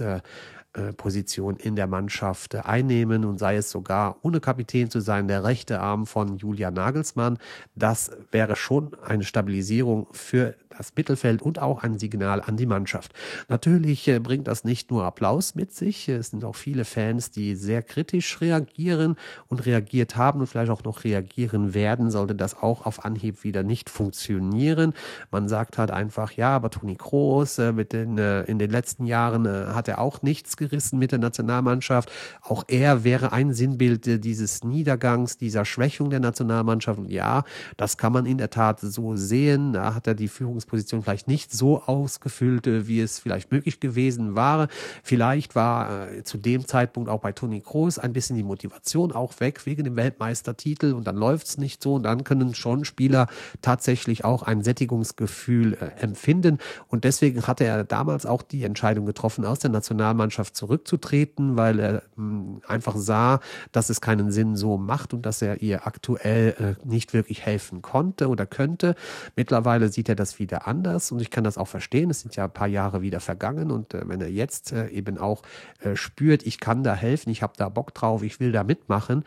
Position 0.95 1.57
in 1.57 1.75
der 1.75 1.87
Mannschaft 1.87 2.55
einnehmen 2.55 3.25
und 3.25 3.39
sei 3.39 3.57
es 3.57 3.69
sogar 3.71 4.17
ohne 4.21 4.39
Kapitän 4.39 4.89
zu 4.89 5.01
sein, 5.01 5.27
der 5.27 5.43
rechte 5.43 5.79
Arm 5.81 6.05
von 6.05 6.37
Julian 6.37 6.73
Nagelsmann. 6.73 7.37
Das 7.75 8.11
wäre 8.31 8.55
schon 8.55 8.95
eine 9.03 9.23
Stabilisierung 9.23 10.07
für 10.11 10.55
das 10.77 10.93
Mittelfeld 10.95 11.41
und 11.41 11.59
auch 11.59 11.83
ein 11.83 11.97
Signal 11.99 12.41
an 12.41 12.57
die 12.57 12.65
Mannschaft. 12.65 13.13
Natürlich 13.47 14.07
äh, 14.07 14.19
bringt 14.19 14.47
das 14.47 14.63
nicht 14.63 14.91
nur 14.91 15.03
Applaus 15.03 15.55
mit 15.55 15.73
sich, 15.73 16.09
es 16.09 16.29
sind 16.29 16.43
auch 16.43 16.55
viele 16.55 16.85
Fans, 16.85 17.31
die 17.31 17.55
sehr 17.55 17.81
kritisch 17.83 18.41
reagieren 18.41 19.15
und 19.47 19.65
reagiert 19.65 20.15
haben 20.15 20.41
und 20.41 20.47
vielleicht 20.47 20.71
auch 20.71 20.83
noch 20.83 21.03
reagieren 21.03 21.73
werden, 21.73 22.11
sollte 22.11 22.35
das 22.35 22.61
auch 22.61 22.85
auf 22.85 23.05
Anhieb 23.05 23.43
wieder 23.43 23.63
nicht 23.63 23.89
funktionieren. 23.89 24.93
Man 25.31 25.47
sagt 25.47 25.77
halt 25.77 25.91
einfach, 25.91 26.31
ja, 26.33 26.55
aber 26.55 26.69
Toni 26.69 26.95
Kroos 26.95 27.57
äh, 27.57 27.71
mit 27.71 27.93
den, 27.93 28.17
in 28.17 28.59
den 28.59 28.69
letzten 28.69 29.05
Jahren 29.05 29.47
hat 29.47 29.87
er 29.87 29.99
auch 29.99 30.21
nichts 30.21 30.57
gerissen 30.57 30.99
mit 30.99 31.11
der 31.11 31.19
Nationalmannschaft. 31.19 32.11
Auch 32.41 32.63
er 32.67 33.03
wäre 33.03 33.31
ein 33.31 33.53
Sinnbild 33.53 34.05
dieses 34.23 34.63
Niedergangs, 34.63 35.37
dieser 35.37 35.65
Schwächung 35.65 36.09
der 36.09 36.19
Nationalmannschaft. 36.19 36.99
Und 36.99 37.09
ja, 37.09 37.43
das 37.77 37.97
kann 37.97 38.13
man 38.13 38.25
in 38.25 38.37
der 38.37 38.49
Tat 38.49 38.79
so 38.79 39.15
sehen. 39.15 39.73
Da 39.73 39.93
hat 39.93 40.07
er 40.07 40.15
die 40.15 40.27
Führungsposition 40.62 41.03
vielleicht 41.03 41.27
nicht 41.27 41.51
so 41.51 41.82
ausgefüllt, 41.84 42.68
äh, 42.68 42.88
wie 42.88 43.01
es 43.01 43.20
vielleicht 43.20 43.51
möglich 43.51 43.80
gewesen 43.80 44.36
war. 44.36 44.68
Vielleicht 45.03 45.56
war 45.56 46.10
äh, 46.10 46.24
zu 46.24 46.38
dem 46.38 46.65
Zeitpunkt 46.68 47.10
auch 47.10 47.20
bei 47.20 47.32
Toni 47.32 47.62
Kroos 47.62 48.00
ein 48.00 48.13
bisschen 48.13 48.36
die 48.36 48.44
Motivation 48.44 49.12
auch 49.12 49.39
weg 49.39 49.65
wegen 49.65 49.84
dem 49.84 49.96
Weltmeistertitel 49.96 50.94
und 50.94 51.06
dann 51.06 51.15
läuft 51.15 51.48
es 51.48 51.58
nicht 51.58 51.82
so 51.82 51.96
und 51.96 52.03
dann 52.03 52.24
können 52.24 52.53
schon 52.56 52.86
Spieler 52.86 53.27
tatsächlich 53.62 54.24
auch 54.24 54.44
ein 54.44 54.63
Sättigungsgefühl 54.63 55.74
äh, 55.74 56.01
empfinden 56.01 56.60
und 56.88 57.03
deswegen 57.03 57.48
hatte 57.48 57.63
er 57.63 57.84
damals 57.84 58.25
auch 58.25 58.41
die 58.41 58.63
Entscheidung 58.63 59.06
getroffen, 59.06 59.46
aus 59.46 59.60
der 59.60 59.72
Nationalmannschaft 59.72 60.22
Mannschaft 60.22 60.56
zurückzutreten, 60.56 61.58
weil 61.58 61.80
er 61.80 62.03
hm, 62.15 62.62
einfach 62.68 62.96
sah, 62.96 63.39
dass 63.72 63.89
es 63.89 64.01
keinen 64.01 64.32
Sinn 64.32 64.56
so 64.56 64.77
macht 64.77 65.13
und 65.13 65.25
dass 65.25 65.41
er 65.41 65.62
ihr 65.62 65.88
aktuell 65.88 66.77
nicht 66.84 67.13
wirklich 67.13 67.46
helfen 67.46 67.82
konnte 67.82 68.27
oder 68.30 68.46
könnte. 68.46 68.96
Mittlerweile 69.36 69.89
sieht 69.89 70.10
er 70.10 70.15
das 70.15 70.39
wieder 70.39 70.50
anders 70.60 71.12
und 71.12 71.22
ich 71.22 71.29
kann 71.29 71.43
das 71.43 71.58
auch 71.58 71.67
verstehen. 71.67 72.10
Es 72.10 72.22
sind 72.22 72.36
ja 72.36 72.46
ein 72.46 72.53
paar 72.53 72.67
Jahre 72.67 73.01
wieder 73.01 73.20
vergangen 73.20 73.72
und 73.72 73.93
äh, 73.93 74.01
wenn 74.05 74.22
er 74.22 74.29
jetzt 74.29 74.72
äh, 74.72 74.88
eben 74.88 75.17
auch 75.17 75.41
spürt, 75.96 76.43
ich 76.46 76.60
kann 76.60 76.84
da 76.84 76.93
helfen, 76.93 77.29
ich 77.29 77.41
habe 77.41 77.53
da 77.58 77.70
Bock 77.70 77.93
drauf, 77.93 78.24
ich 78.24 78.39
will 78.39 78.51
da 78.51 78.63
mitmachen, 78.63 79.24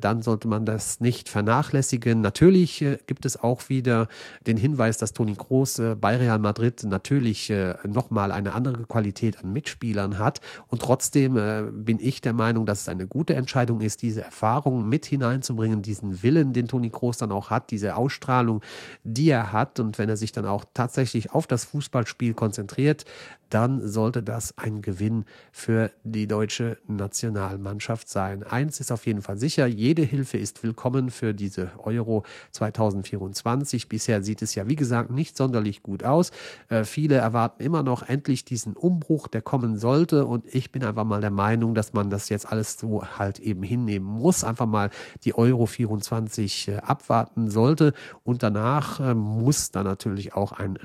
dann 0.00 0.22
sollte 0.22 0.48
man 0.48 0.66
das 0.66 1.00
nicht 1.00 1.28
vernachlässigen. 1.28 2.20
Natürlich 2.20 2.84
gibt 3.06 3.24
es 3.24 3.42
auch 3.42 3.68
wieder 3.68 4.08
den 4.46 4.56
Hinweis, 4.56 4.98
dass 4.98 5.12
Toni 5.12 5.34
Kroos 5.34 5.80
bei 6.00 6.16
Real 6.16 6.38
Madrid 6.38 6.84
natürlich 6.84 7.52
nochmal 7.84 8.30
eine 8.32 8.52
andere 8.52 8.84
Qualität 8.84 9.42
an 9.42 9.52
Mitspielern 9.52 10.18
hat 10.18 10.40
und 10.68 10.82
trotzdem 10.82 11.36
äh, 11.36 11.62
bin 11.70 11.98
ich 12.00 12.20
der 12.20 12.32
Meinung, 12.32 12.66
dass 12.66 12.82
es 12.82 12.88
eine 12.88 13.06
gute 13.06 13.34
Entscheidung 13.34 13.80
ist, 13.80 14.02
diese 14.02 14.22
Erfahrung 14.22 14.88
mit 14.88 15.06
hineinzubringen, 15.06 15.82
diesen 15.82 16.22
Willen, 16.22 16.52
den 16.52 16.68
Toni 16.68 16.90
Kroos 16.90 17.18
dann 17.18 17.32
auch 17.32 17.50
hat, 17.50 17.70
diese 17.70 17.96
Ausstrahlung, 17.96 18.62
die 19.04 19.30
er 19.30 19.52
hat. 19.52 19.80
Und 19.80 19.98
wenn 19.98 20.08
er 20.08 20.16
sich 20.16 20.32
dann 20.32 20.46
auch 20.46 20.55
tatsächlich 20.64 21.32
auf 21.32 21.46
das 21.46 21.64
Fußballspiel 21.64 22.34
konzentriert, 22.34 23.04
dann 23.50 23.86
sollte 23.86 24.22
das 24.22 24.58
ein 24.58 24.82
Gewinn 24.82 25.24
für 25.52 25.90
die 26.02 26.26
deutsche 26.26 26.78
Nationalmannschaft 26.88 28.08
sein. 28.08 28.42
Eins 28.42 28.80
ist 28.80 28.90
auf 28.90 29.06
jeden 29.06 29.22
Fall 29.22 29.38
sicher, 29.38 29.66
jede 29.66 30.02
Hilfe 30.02 30.38
ist 30.38 30.62
willkommen 30.62 31.10
für 31.10 31.32
diese 31.32 31.70
Euro 31.78 32.24
2024. 32.52 33.88
Bisher 33.88 34.22
sieht 34.22 34.42
es 34.42 34.54
ja, 34.54 34.68
wie 34.68 34.76
gesagt, 34.76 35.10
nicht 35.10 35.36
sonderlich 35.36 35.82
gut 35.82 36.02
aus. 36.02 36.32
Äh, 36.68 36.84
viele 36.84 37.16
erwarten 37.16 37.62
immer 37.62 37.82
noch 37.82 38.02
endlich 38.08 38.44
diesen 38.44 38.74
Umbruch, 38.74 39.28
der 39.28 39.42
kommen 39.42 39.78
sollte. 39.78 40.26
Und 40.26 40.44
ich 40.52 40.72
bin 40.72 40.84
einfach 40.84 41.04
mal 41.04 41.20
der 41.20 41.30
Meinung, 41.30 41.74
dass 41.74 41.92
man 41.92 42.10
das 42.10 42.28
jetzt 42.28 42.50
alles 42.50 42.78
so 42.78 43.04
halt 43.18 43.38
eben 43.38 43.62
hinnehmen 43.62 44.06
muss. 44.06 44.42
Einfach 44.42 44.66
mal 44.66 44.90
die 45.24 45.34
Euro 45.34 45.66
24 45.66 46.68
äh, 46.68 46.76
abwarten 46.78 47.48
sollte. 47.48 47.92
Und 48.24 48.42
danach 48.42 48.98
äh, 48.98 49.14
muss 49.14 49.70
da 49.70 49.84
natürlich 49.84 50.34
auch 50.34 50.45
ein 50.52 50.78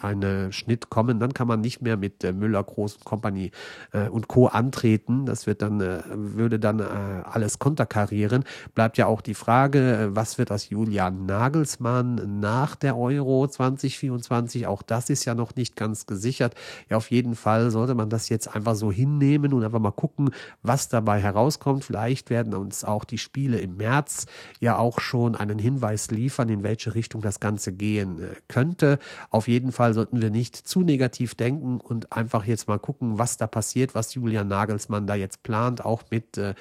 eine 0.00 0.52
Schnitt 0.52 0.90
kommen. 0.90 1.20
Dann 1.20 1.34
kann 1.34 1.48
man 1.48 1.60
nicht 1.60 1.82
mehr 1.82 1.96
mit 1.96 2.24
äh, 2.24 2.32
Müller, 2.32 2.62
Groß 2.62 2.96
und 2.96 3.04
Company 3.04 3.50
äh, 3.92 4.08
und 4.08 4.28
Co. 4.28 4.46
antreten. 4.46 5.26
Das 5.26 5.46
wird 5.46 5.62
dann, 5.62 5.80
äh, 5.80 6.02
würde 6.08 6.58
dann 6.58 6.80
äh, 6.80 6.84
alles 7.24 7.58
konterkarieren. 7.58 8.44
Bleibt 8.74 8.98
ja 8.98 9.06
auch 9.06 9.20
die 9.20 9.34
Frage, 9.34 9.78
äh, 9.78 10.16
was 10.16 10.38
wird 10.38 10.50
aus 10.50 10.70
Julian 10.70 11.26
Nagelsmann 11.26 12.40
nach 12.40 12.76
der 12.76 12.96
Euro 12.96 13.46
2024? 13.46 14.66
Auch 14.66 14.82
das 14.82 15.10
ist 15.10 15.24
ja 15.24 15.34
noch 15.34 15.54
nicht 15.54 15.76
ganz 15.76 16.06
gesichert. 16.06 16.54
Ja, 16.88 16.96
auf 16.96 17.10
jeden 17.10 17.34
Fall 17.34 17.70
sollte 17.70 17.94
man 17.94 18.10
das 18.10 18.28
jetzt 18.28 18.54
einfach 18.54 18.74
so 18.74 18.90
hinnehmen 18.90 19.52
und 19.52 19.64
einfach 19.64 19.80
mal 19.80 19.90
gucken, 19.90 20.30
was 20.62 20.88
dabei 20.88 21.20
herauskommt. 21.20 21.84
Vielleicht 21.84 22.30
werden 22.30 22.54
uns 22.54 22.84
auch 22.84 23.04
die 23.04 23.18
Spiele 23.18 23.58
im 23.58 23.76
März 23.76 24.26
ja 24.60 24.78
auch 24.78 25.00
schon 25.00 25.34
einen 25.34 25.58
Hinweis 25.58 26.10
liefern, 26.10 26.48
in 26.48 26.62
welche 26.62 26.94
Richtung 26.94 27.20
das 27.20 27.40
Ganze 27.40 27.72
gehen 27.72 28.22
äh, 28.22 28.28
Auf 29.30 29.48
jeden 29.48 29.72
Fall 29.72 29.94
sollten 29.94 30.20
wir 30.22 30.30
nicht 30.30 30.56
zu 30.56 30.80
negativ 30.80 31.34
denken 31.34 31.80
und 31.80 32.12
einfach 32.12 32.44
jetzt 32.44 32.68
mal 32.68 32.78
gucken, 32.78 33.18
was 33.18 33.36
da 33.36 33.46
passiert, 33.46 33.94
was 33.94 34.14
Julian 34.14 34.48
Nagelsmann 34.48 35.06
da 35.06 35.14
jetzt 35.14 35.42
plant, 35.42 35.84
auch 35.84 36.02
mit, 36.10 36.38
äh, 36.38 36.54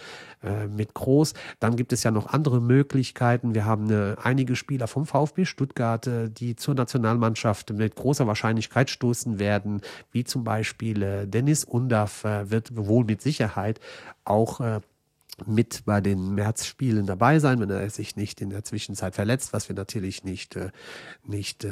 äh 0.44 0.68
mit 0.68 0.94
Groß. 0.94 1.34
Dann 1.60 1.76
gibt 1.76 1.94
es 1.94 2.04
ja 2.04 2.12
noch 2.12 2.28
andere 2.28 2.62
Möglichkeiten. 2.62 3.56
Wir 3.56 3.66
haben 3.66 3.90
äh, 3.90 4.16
einige 4.22 4.56
Spieler 4.56 4.88
vom 4.88 5.06
VfB 5.06 5.46
Stuttgart, 5.46 6.06
äh, 6.08 6.30
die 6.30 6.56
zur 6.56 6.76
Nationalmannschaft 6.76 7.72
mit 7.72 7.96
großer 7.96 8.28
Wahrscheinlichkeit 8.28 8.90
stoßen 8.90 9.40
werden, 9.40 9.82
wie 10.12 10.24
zum 10.24 10.44
Beispiel 10.44 11.02
äh, 11.02 11.28
Dennis 11.28 11.64
Undaff 11.64 12.24
äh, 12.24 12.50
wird 12.50 12.76
wohl 12.76 13.06
mit 13.06 13.22
Sicherheit 13.22 13.80
auch 14.26 14.60
mit 15.46 15.84
bei 15.86 16.02
den 16.02 16.34
Märzspielen 16.34 17.06
dabei 17.06 17.40
sein, 17.40 17.60
wenn 17.60 17.70
er 17.70 17.90
sich 17.90 18.16
nicht 18.16 18.42
in 18.42 18.50
der 18.50 18.64
Zwischenzeit 18.64 19.14
verletzt, 19.14 19.54
was 19.54 19.70
wir 19.70 19.76
natürlich 19.76 20.24
nicht, 20.24 20.56
äh, 20.56 20.72
nicht 21.24 21.64
äh, 21.64 21.72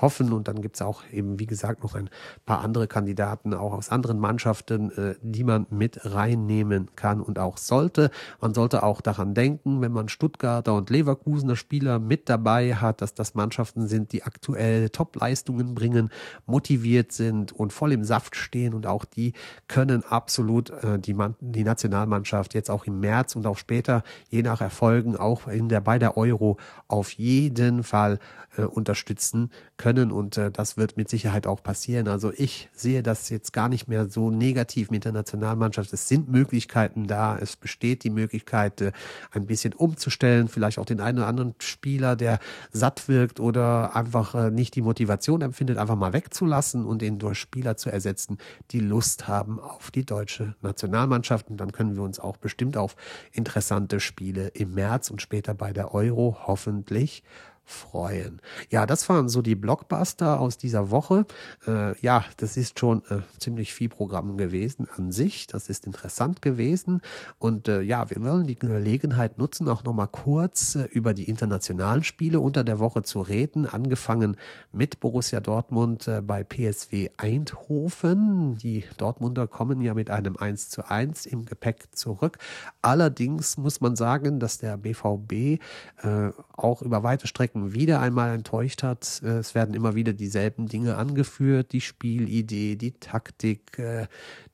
hoffen. 0.00 0.32
Und 0.32 0.46
dann 0.48 0.62
gibt 0.62 0.76
es 0.76 0.82
auch 0.82 1.02
eben, 1.12 1.38
wie 1.40 1.46
gesagt, 1.46 1.82
noch 1.82 1.94
ein 1.94 2.10
paar 2.46 2.60
andere 2.60 2.86
Kandidaten, 2.86 3.54
auch 3.54 3.72
aus 3.72 3.88
anderen 3.88 4.18
Mannschaften, 4.18 4.92
äh, 4.92 5.14
die 5.20 5.42
man 5.42 5.66
mit 5.70 6.04
reinnehmen 6.04 6.90
kann 6.94 7.20
und 7.20 7.38
auch 7.38 7.56
sollte. 7.56 8.10
Man 8.40 8.54
sollte 8.54 8.82
auch 8.82 9.00
daran 9.00 9.34
denken, 9.34 9.80
wenn 9.80 9.92
man 9.92 10.08
Stuttgarter 10.08 10.74
und 10.74 10.90
Leverkusener 10.90 11.56
Spieler 11.56 11.98
mit 11.98 12.28
dabei 12.28 12.76
hat, 12.76 13.02
dass 13.02 13.14
das 13.14 13.34
Mannschaften 13.34 13.88
sind, 13.88 14.12
die 14.12 14.22
aktuell 14.22 14.90
Top-Leistungen 14.90 15.74
bringen, 15.74 16.10
motiviert 16.46 17.12
sind 17.12 17.52
und 17.52 17.72
voll 17.72 17.92
im 17.92 18.04
Saft 18.04 18.36
stehen. 18.36 18.74
Und 18.74 18.86
auch 18.86 19.04
die 19.04 19.32
können 19.66 20.04
absolut 20.04 20.70
äh, 20.70 20.98
die, 20.98 21.14
Man 21.14 21.34
die 21.40 21.64
Nationalmannschaft 21.64 22.54
jetzt 22.54 22.70
auch 22.70 22.84
im 22.84 22.91
März 23.00 23.36
und 23.36 23.46
auch 23.46 23.58
später, 23.58 24.02
je 24.28 24.42
nach 24.42 24.60
Erfolgen, 24.60 25.16
auch 25.16 25.48
in 25.48 25.68
der, 25.68 25.80
bei 25.80 25.98
der 25.98 26.16
Euro 26.16 26.58
auf 26.88 27.12
jeden 27.12 27.82
Fall 27.82 28.18
äh, 28.56 28.62
unterstützen 28.62 29.50
können. 29.76 30.12
Und 30.12 30.36
äh, 30.36 30.50
das 30.50 30.76
wird 30.76 30.96
mit 30.96 31.08
Sicherheit 31.08 31.46
auch 31.46 31.62
passieren. 31.62 32.08
Also 32.08 32.32
ich 32.36 32.68
sehe 32.72 33.02
das 33.02 33.28
jetzt 33.30 33.52
gar 33.52 33.68
nicht 33.68 33.88
mehr 33.88 34.08
so 34.08 34.30
negativ 34.30 34.90
mit 34.90 35.04
der 35.04 35.12
Nationalmannschaft. 35.12 35.92
Es 35.92 36.08
sind 36.08 36.28
Möglichkeiten 36.30 37.06
da. 37.06 37.38
Es 37.38 37.56
besteht 37.56 38.04
die 38.04 38.10
Möglichkeit, 38.10 38.80
äh, 38.80 38.92
ein 39.30 39.46
bisschen 39.46 39.72
umzustellen. 39.72 40.48
Vielleicht 40.48 40.78
auch 40.78 40.84
den 40.84 41.00
einen 41.00 41.18
oder 41.18 41.28
anderen 41.28 41.54
Spieler, 41.60 42.16
der 42.16 42.38
satt 42.70 43.08
wirkt 43.08 43.40
oder 43.40 43.96
einfach 43.96 44.34
äh, 44.34 44.50
nicht 44.50 44.74
die 44.76 44.82
Motivation 44.82 45.40
empfindet, 45.40 45.78
einfach 45.78 45.96
mal 45.96 46.12
wegzulassen 46.12 46.84
und 46.84 47.02
ihn 47.02 47.18
durch 47.18 47.38
Spieler 47.38 47.76
zu 47.76 47.90
ersetzen, 47.90 48.38
die 48.70 48.80
Lust 48.80 49.28
haben 49.28 49.60
auf 49.60 49.90
die 49.90 50.04
deutsche 50.04 50.54
Nationalmannschaft. 50.60 51.48
Und 51.48 51.56
dann 51.56 51.72
können 51.72 51.96
wir 51.96 52.02
uns 52.02 52.20
auch 52.20 52.36
bestimmt 52.36 52.76
auf 52.82 52.96
interessante 53.32 54.00
Spiele 54.00 54.48
im 54.48 54.74
März 54.74 55.10
und 55.10 55.22
später 55.22 55.54
bei 55.54 55.72
der 55.72 55.94
Euro 55.94 56.36
hoffentlich 56.46 57.22
freuen. 57.64 58.40
Ja, 58.70 58.86
das 58.86 59.08
waren 59.08 59.28
so 59.28 59.42
die 59.42 59.54
Blockbuster 59.54 60.40
aus 60.40 60.58
dieser 60.58 60.90
Woche. 60.90 61.26
Äh, 61.66 61.98
ja, 62.00 62.24
das 62.36 62.56
ist 62.56 62.78
schon 62.78 63.02
äh, 63.08 63.20
ziemlich 63.38 63.72
viel 63.72 63.88
Programm 63.88 64.36
gewesen 64.36 64.88
an 64.96 65.12
sich. 65.12 65.46
Das 65.46 65.68
ist 65.68 65.86
interessant 65.86 66.42
gewesen. 66.42 67.00
Und 67.38 67.68
äh, 67.68 67.80
ja, 67.80 68.10
wir 68.10 68.22
wollen 68.22 68.46
die 68.46 68.58
Gelegenheit 68.58 69.38
nutzen, 69.38 69.68
auch 69.68 69.84
nochmal 69.84 70.08
kurz 70.08 70.74
äh, 70.74 70.84
über 70.90 71.14
die 71.14 71.28
internationalen 71.28 72.02
Spiele 72.02 72.40
unter 72.40 72.64
der 72.64 72.78
Woche 72.78 73.02
zu 73.02 73.20
reden. 73.20 73.66
Angefangen 73.66 74.36
mit 74.72 75.00
Borussia 75.00 75.40
Dortmund 75.40 76.08
äh, 76.08 76.20
bei 76.20 76.44
PSW 76.44 77.10
Eindhoven. 77.16 78.56
Die 78.58 78.84
Dortmunder 78.96 79.46
kommen 79.46 79.80
ja 79.80 79.94
mit 79.94 80.10
einem 80.10 80.36
1 80.36 80.68
zu 80.70 80.88
1 80.88 81.26
im 81.26 81.46
Gepäck 81.46 81.88
zurück. 81.92 82.38
Allerdings 82.82 83.56
muss 83.56 83.80
man 83.80 83.96
sagen, 83.96 84.40
dass 84.40 84.58
der 84.58 84.76
BVB 84.76 85.32
äh, 85.32 85.58
auch 86.56 86.82
über 86.82 87.02
weite 87.02 87.26
Strecken 87.26 87.51
wieder 87.54 88.00
einmal 88.00 88.34
enttäuscht 88.34 88.82
hat. 88.82 89.20
Äh, 89.24 89.38
es 89.38 89.54
werden 89.54 89.74
immer 89.74 89.94
wieder 89.94 90.12
dieselben 90.12 90.66
Dinge 90.66 90.96
angeführt, 90.96 91.72
die 91.72 91.80
Spielidee, 91.80 92.76
die 92.76 92.92
Taktik, 92.92 93.78
äh, 93.78 94.06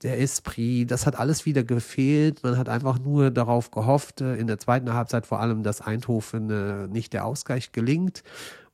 der 0.03 0.21
Esprit, 0.21 0.91
das 0.91 1.07
hat 1.07 1.19
alles 1.19 1.47
wieder 1.47 1.65
gefehlt. 1.65 2.43
Man 2.43 2.57
hat 2.57 2.69
einfach 2.69 2.99
nur 2.99 3.31
darauf 3.31 3.71
gehofft, 3.71 4.21
äh, 4.21 4.37
in 4.37 4.47
der 4.47 4.59
zweiten 4.59 4.93
Halbzeit 4.93 5.27
vor 5.27 5.41
allem, 5.41 5.63
dass 5.63 5.81
Eindhoven 5.81 6.91
nicht 6.91 7.13
der 7.13 7.25
Ausgleich 7.25 7.73
gelingt. 7.73 8.23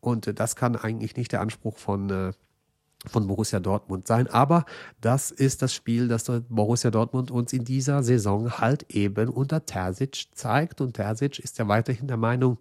Und 0.00 0.38
das 0.38 0.56
kann 0.56 0.76
eigentlich 0.76 1.16
nicht 1.16 1.32
der 1.32 1.40
Anspruch 1.40 1.78
von 1.78 2.34
von 3.06 3.26
Borussia 3.26 3.60
Dortmund 3.60 4.06
sein. 4.06 4.28
Aber 4.28 4.64
das 5.00 5.30
ist 5.30 5.62
das 5.62 5.74
Spiel, 5.74 6.08
das 6.08 6.24
Borussia 6.48 6.90
Dortmund 6.90 7.30
uns 7.30 7.52
in 7.52 7.64
dieser 7.64 8.02
Saison 8.02 8.58
halt 8.58 8.90
eben 8.94 9.28
unter 9.28 9.66
Terzic 9.66 10.28
zeigt. 10.32 10.80
Und 10.80 10.94
Terzic 10.94 11.38
ist 11.38 11.58
ja 11.58 11.68
weiterhin 11.68 12.08
der 12.08 12.16
Meinung, 12.16 12.58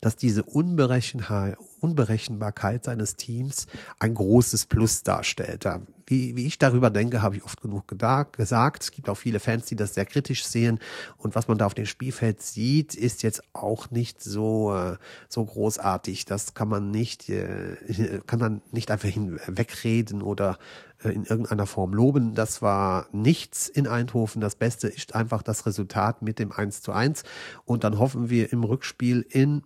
dass 0.00 0.16
diese 0.16 0.42
Unberechenbarkeit 0.42 2.84
seines 2.84 3.16
Teams 3.16 3.66
ein 3.98 4.14
großes 4.14 4.66
Plus 4.66 5.02
darstellt. 5.02 5.66
Wie, 6.08 6.36
wie 6.36 6.46
ich 6.46 6.58
darüber 6.58 6.90
denke, 6.90 7.20
habe 7.20 7.36
ich 7.36 7.42
oft 7.42 7.60
genug 7.60 7.88
gesagt. 7.88 8.38
Es 8.38 8.92
gibt 8.92 9.08
auch 9.08 9.16
viele 9.16 9.40
Fans, 9.40 9.66
die 9.66 9.74
das 9.74 9.94
sehr 9.94 10.06
kritisch 10.06 10.44
sehen. 10.44 10.78
Und 11.16 11.34
was 11.34 11.48
man 11.48 11.58
da 11.58 11.66
auf 11.66 11.74
dem 11.74 11.86
Spielfeld 11.86 12.42
sieht, 12.42 12.94
ist 12.94 13.24
jetzt 13.24 13.42
auch 13.52 13.90
nicht 13.90 14.22
so, 14.22 14.72
äh, 14.72 14.98
so 15.28 15.44
großartig. 15.44 16.24
Das 16.24 16.54
kann 16.54 16.68
man 16.68 16.92
nicht, 16.92 17.28
äh, 17.28 18.20
kann 18.26 18.38
man 18.38 18.62
nicht 18.70 18.92
einfach 18.92 19.08
hinwegreden 19.08 20.22
oder 20.22 20.52
äh, 20.52 20.56
in 21.02 21.24
irgendeiner 21.24 21.66
Form 21.66 21.92
loben. 21.92 22.34
Das 22.34 22.62
war 22.62 23.06
nichts 23.12 23.68
in 23.68 23.86
Eindhoven. 23.86 24.40
Das 24.40 24.56
Beste 24.56 24.88
ist 24.88 25.14
einfach 25.14 25.42
das 25.42 25.66
Resultat 25.66 26.22
mit 26.22 26.38
dem 26.38 26.52
1 26.52 26.82
zu 26.82 26.92
1. 26.92 27.22
Und 27.64 27.84
dann 27.84 27.98
hoffen 27.98 28.30
wir 28.30 28.52
im 28.52 28.64
Rückspiel 28.64 29.24
in 29.28 29.62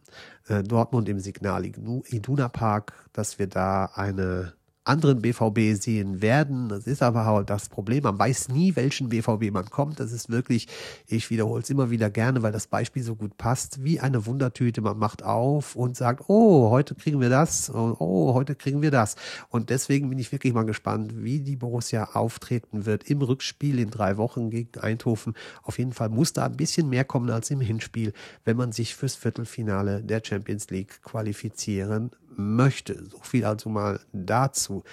äh, 0.49 0.63
Dortmund 0.63 1.09
im 1.09 1.21
Signal 1.21 1.65
Iduna 1.65 2.49
Park, 2.49 2.93
dass 3.13 3.39
wir 3.39 3.47
da 3.47 3.87
eine 3.95 4.55
anderen 4.91 5.23
BVB 5.23 5.81
sehen 5.81 6.21
werden. 6.21 6.69
Das 6.69 6.87
ist 6.87 7.03
aber 7.03 7.25
halt 7.25 7.49
das 7.49 7.69
Problem. 7.69 8.03
Man 8.03 8.19
weiß 8.19 8.49
nie, 8.49 8.75
welchen 8.75 9.09
BVB 9.09 9.53
man 9.53 9.71
kommt. 9.71 10.01
Das 10.01 10.11
ist 10.11 10.31
wirklich, 10.31 10.67
ich 11.07 11.31
wiederhole 11.31 11.63
es 11.63 11.71
immer 11.71 11.91
wieder 11.91 12.11
gerne, 12.11 12.43
weil 12.43 12.51
das 12.51 12.67
Beispiel 12.67 13.05
so 13.05 13.15
gut 13.15 13.39
passt, 13.39 13.85
wie 13.85 14.01
eine 14.01 14.27
Wundertüte. 14.27 14.81
Man 14.81 14.99
macht 14.99 15.23
auf 15.23 15.77
und 15.77 15.97
sagt, 15.97 16.25
oh, 16.29 16.71
heute 16.71 16.97
kriegen 16.97 17.21
wir 17.21 17.31
das, 17.31 17.73
oh, 17.73 18.35
heute 18.35 18.57
kriegen 18.57 18.83
wir 18.83 18.91
das. 18.91 19.15
Und 19.49 19.71
deswegen 19.71 20.11
bin 20.11 20.19
ich 20.19 20.33
wirklich 20.33 20.53
mal 20.53 20.65
gespannt, 20.65 21.13
wie 21.23 21.39
die 21.39 21.57
Borussia 21.57 22.11
auftreten 22.15 22.85
wird 22.85 23.05
im 23.09 23.23
Rückspiel 23.23 23.79
in 23.79 23.91
drei 23.91 24.17
Wochen 24.17 24.51
gegen 24.51 24.81
Eindhoven. 24.81 25.35
Auf 25.63 25.79
jeden 25.79 25.93
Fall 25.93 26.09
muss 26.09 26.33
da 26.33 26.47
ein 26.47 26.57
bisschen 26.57 26.89
mehr 26.89 27.05
kommen 27.05 27.31
als 27.31 27.51
im 27.51 27.61
Hinspiel, 27.61 28.13
wenn 28.45 28.57
man 28.57 28.73
sich 28.73 28.97
fürs 28.97 29.15
Viertelfinale 29.15 30.03
der 30.03 30.21
Champions 30.25 30.69
League 30.71 31.01
qualifizieren 31.03 32.11
möchte. 32.37 33.05
So 33.11 33.19
viel 33.23 33.45
also 33.45 33.69
mal 33.69 34.01
dazu. 34.13 34.85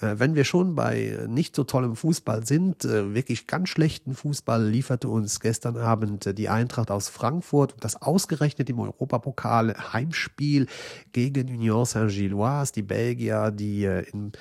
Äh, 0.00 0.14
wenn 0.18 0.34
wir 0.34 0.44
schon 0.44 0.74
bei 0.74 1.18
nicht 1.28 1.56
so 1.56 1.64
tollem 1.64 1.96
Fußball 1.96 2.46
sind, 2.46 2.84
äh, 2.84 3.14
wirklich 3.14 3.46
ganz 3.46 3.68
schlechten 3.68 4.14
Fußball 4.14 4.64
lieferte 4.64 5.08
uns 5.08 5.40
gestern 5.40 5.76
Abend 5.76 6.26
äh, 6.26 6.34
die 6.34 6.48
Eintracht 6.48 6.90
aus 6.90 7.08
Frankfurt 7.08 7.74
und 7.74 7.84
das 7.84 8.00
ausgerechnet 8.00 8.68
im 8.70 8.80
Europapokal 8.80 9.74
Heimspiel 9.92 10.66
gegen 11.12 11.48
Union 11.48 11.84
Saint-Gilloise, 11.84 12.72
die 12.72 12.82
Belgier, 12.82 13.50
die 13.50 13.84
in 13.84 14.32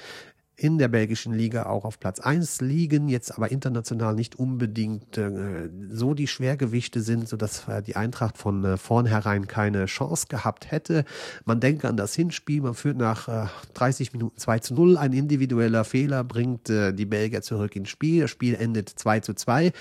in 0.57 0.77
der 0.77 0.87
belgischen 0.87 1.33
Liga 1.33 1.65
auch 1.65 1.83
auf 1.83 1.99
Platz 1.99 2.19
eins 2.19 2.61
liegen, 2.61 3.09
jetzt 3.09 3.35
aber 3.35 3.51
international 3.51 4.15
nicht 4.15 4.35
unbedingt 4.37 5.17
äh, 5.17 5.69
so 5.89 6.13
die 6.13 6.27
Schwergewichte 6.27 7.01
sind, 7.01 7.27
sodass 7.27 7.67
äh, 7.67 7.81
die 7.81 7.95
Eintracht 7.95 8.37
von 8.37 8.63
äh, 8.63 8.77
vornherein 8.77 9.47
keine 9.47 9.85
Chance 9.85 10.27
gehabt 10.29 10.71
hätte. 10.71 11.03
Man 11.43 11.59
denke 11.59 11.89
an 11.89 11.97
das 11.97 12.15
Hinspiel, 12.15 12.61
man 12.61 12.73
führt 12.73 12.97
nach 12.97 13.27
äh, 13.27 13.47
30 13.73 14.13
Minuten 14.13 14.37
2 14.37 14.59
zu 14.59 14.73
0, 14.73 14.97
ein 14.97 15.13
individueller 15.13 15.83
Fehler 15.83 16.23
bringt 16.23 16.69
äh, 16.69 16.93
die 16.93 17.05
Belgier 17.05 17.41
zurück 17.41 17.75
ins 17.75 17.89
Spiel, 17.89 18.21
das 18.21 18.31
Spiel 18.31 18.55
endet 18.55 18.89
2 18.89 19.19
zu 19.19 19.33
2 19.33 19.73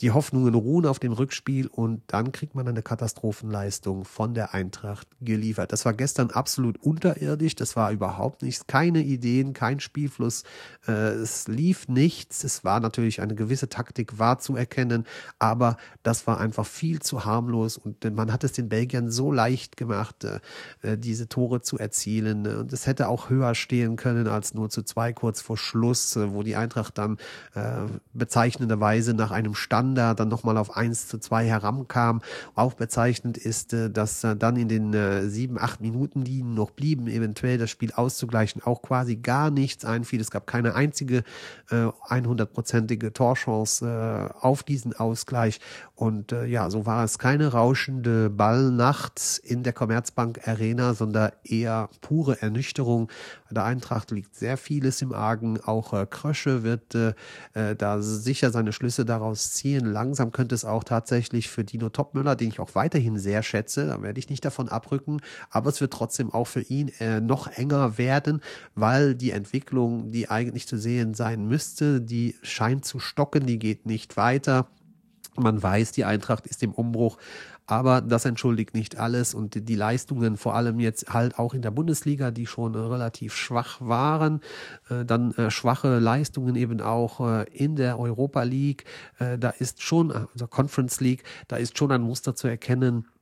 die 0.00 0.12
Hoffnungen 0.12 0.54
ruhen 0.54 0.86
auf 0.86 1.00
dem 1.00 1.12
Rückspiel 1.12 1.66
und 1.66 2.02
dann 2.06 2.30
kriegt 2.30 2.54
man 2.54 2.68
eine 2.68 2.82
Katastrophenleistung 2.82 4.04
von 4.04 4.32
der 4.32 4.54
Eintracht 4.54 5.08
geliefert. 5.20 5.72
Das 5.72 5.84
war 5.84 5.92
gestern 5.92 6.30
absolut 6.30 6.78
unterirdisch, 6.78 7.56
das 7.56 7.74
war 7.74 7.90
überhaupt 7.90 8.42
nichts, 8.42 8.66
keine 8.68 9.02
Ideen, 9.02 9.54
kein 9.54 9.80
Spielfluss, 9.80 10.44
äh, 10.86 10.92
es 10.92 11.48
lief 11.48 11.88
nichts, 11.88 12.44
es 12.44 12.62
war 12.62 12.78
natürlich 12.78 13.20
eine 13.20 13.34
gewisse 13.34 13.68
Taktik 13.68 14.18
war 14.18 14.38
zu 14.38 14.54
erkennen, 14.54 15.04
aber 15.40 15.76
das 16.04 16.28
war 16.28 16.38
einfach 16.38 16.66
viel 16.66 17.00
zu 17.00 17.24
harmlos 17.24 17.76
und 17.76 18.04
man 18.14 18.32
hat 18.32 18.44
es 18.44 18.52
den 18.52 18.68
Belgiern 18.68 19.10
so 19.10 19.32
leicht 19.32 19.76
gemacht, 19.76 20.24
äh, 20.82 20.96
diese 20.96 21.28
Tore 21.28 21.60
zu 21.60 21.76
erzielen 21.76 22.46
und 22.46 22.72
es 22.72 22.86
hätte 22.86 23.08
auch 23.08 23.30
höher 23.30 23.56
stehen 23.56 23.96
können 23.96 24.28
als 24.28 24.54
nur 24.54 24.70
zu 24.70 24.82
zwei 24.82 25.12
kurz 25.12 25.40
vor 25.40 25.56
Schluss, 25.56 26.14
äh, 26.14 26.32
wo 26.32 26.44
die 26.44 26.54
Eintracht 26.54 26.98
dann 26.98 27.16
äh, 27.54 27.86
bezeichnenderweise 28.12 29.14
nach 29.14 29.32
einem 29.32 29.56
Stand 29.56 29.87
Uganda 29.88 30.14
dann 30.14 30.28
nochmal 30.28 30.56
auf 30.56 30.76
1 30.76 31.08
zu 31.08 31.18
2 31.18 31.46
herankam. 31.46 32.20
Auch 32.54 32.74
bezeichnend 32.74 33.38
ist, 33.38 33.72
äh, 33.72 33.90
dass 33.90 34.20
dann 34.20 34.56
in 34.56 34.68
den 34.68 34.94
äh, 34.94 35.28
sieben, 35.28 35.58
acht 35.58 35.80
Minuten, 35.80 36.24
die 36.24 36.42
noch 36.42 36.70
blieben, 36.70 37.08
eventuell 37.08 37.58
das 37.58 37.70
Spiel 37.70 37.92
auszugleichen, 37.92 38.62
auch 38.62 38.82
quasi 38.82 39.16
gar 39.16 39.50
nichts 39.50 39.84
einfiel. 39.84 40.20
Es 40.20 40.30
gab 40.30 40.46
keine 40.46 40.74
einzige 40.74 41.24
100-prozentige 41.70 43.06
äh, 43.06 43.10
Torchance 43.10 44.34
auf 44.40 44.62
diesen 44.62 44.94
Ausgleich. 44.94 45.60
Und 45.94 46.32
ja, 46.46 46.70
so 46.70 46.86
war 46.86 47.04
es 47.04 47.18
keine 47.18 47.48
rauschende 47.48 48.30
Ballnacht 48.30 49.40
in 49.42 49.62
der 49.62 49.72
Commerzbank 49.72 50.46
Arena, 50.46 50.94
sondern 50.94 51.32
eher 51.44 51.88
pure 52.00 52.40
Ernüchterung. 52.40 53.10
Der 53.50 53.64
Eintracht 53.64 54.10
liegt 54.10 54.36
sehr 54.36 54.56
vieles 54.56 55.02
im 55.02 55.12
Argen. 55.12 55.60
Auch 55.60 56.08
Krösche 56.08 56.62
wird 56.62 56.96
da 57.54 58.02
sicher 58.02 58.50
seine 58.50 58.72
Schlüsse 58.72 59.04
daraus 59.04 59.52
ziehen 59.52 59.77
sehen. 59.78 59.92
Langsam 59.92 60.32
könnte 60.32 60.54
es 60.54 60.64
auch 60.64 60.84
tatsächlich 60.84 61.48
für 61.48 61.64
Dino 61.64 61.88
Topmüller, 61.88 62.36
den 62.36 62.48
ich 62.48 62.60
auch 62.60 62.74
weiterhin 62.74 63.18
sehr 63.18 63.42
schätze, 63.42 63.86
da 63.86 64.02
werde 64.02 64.18
ich 64.18 64.30
nicht 64.30 64.44
davon 64.44 64.68
abrücken, 64.68 65.20
aber 65.50 65.70
es 65.70 65.80
wird 65.80 65.92
trotzdem 65.92 66.32
auch 66.32 66.46
für 66.46 66.62
ihn 66.62 66.88
äh, 67.00 67.20
noch 67.20 67.48
enger 67.48 67.98
werden, 67.98 68.40
weil 68.74 69.14
die 69.14 69.30
Entwicklung, 69.30 70.10
die 70.10 70.28
eigentlich 70.28 70.66
zu 70.66 70.78
sehen 70.78 71.14
sein 71.14 71.46
müsste, 71.46 72.00
die 72.00 72.36
scheint 72.42 72.84
zu 72.84 72.98
stocken, 72.98 73.46
die 73.46 73.58
geht 73.58 73.86
nicht 73.86 74.16
weiter. 74.16 74.68
Man 75.36 75.62
weiß, 75.62 75.92
die 75.92 76.04
Eintracht 76.04 76.46
ist 76.46 76.62
im 76.62 76.72
Umbruch, 76.72 77.18
aber 77.68 78.00
das 78.00 78.24
entschuldigt 78.24 78.74
nicht 78.74 78.96
alles 78.96 79.34
und 79.34 79.68
die 79.68 79.74
Leistungen, 79.74 80.38
vor 80.38 80.54
allem 80.54 80.80
jetzt 80.80 81.12
halt 81.12 81.38
auch 81.38 81.52
in 81.52 81.60
der 81.60 81.70
Bundesliga, 81.70 82.30
die 82.30 82.46
schon 82.46 82.74
relativ 82.74 83.34
schwach 83.34 83.80
waren, 83.80 84.40
äh, 84.88 85.04
dann 85.04 85.32
äh, 85.32 85.50
schwache 85.50 85.98
Leistungen 85.98 86.56
eben 86.56 86.80
auch 86.80 87.20
äh, 87.20 87.44
in 87.52 87.76
der 87.76 87.98
Europa 87.98 88.42
League, 88.42 88.84
da 89.18 89.50
ist 89.50 89.82
schon, 89.82 90.10
also 90.12 90.46
Conference 90.46 91.00
League, 91.00 91.24
da 91.48 91.56
ist 91.56 91.76
schon 91.76 91.92
ein 91.92 92.00
Muster 92.00 92.34
zu 92.34 92.48
erkennen 92.48 93.04
äh, 93.04 93.17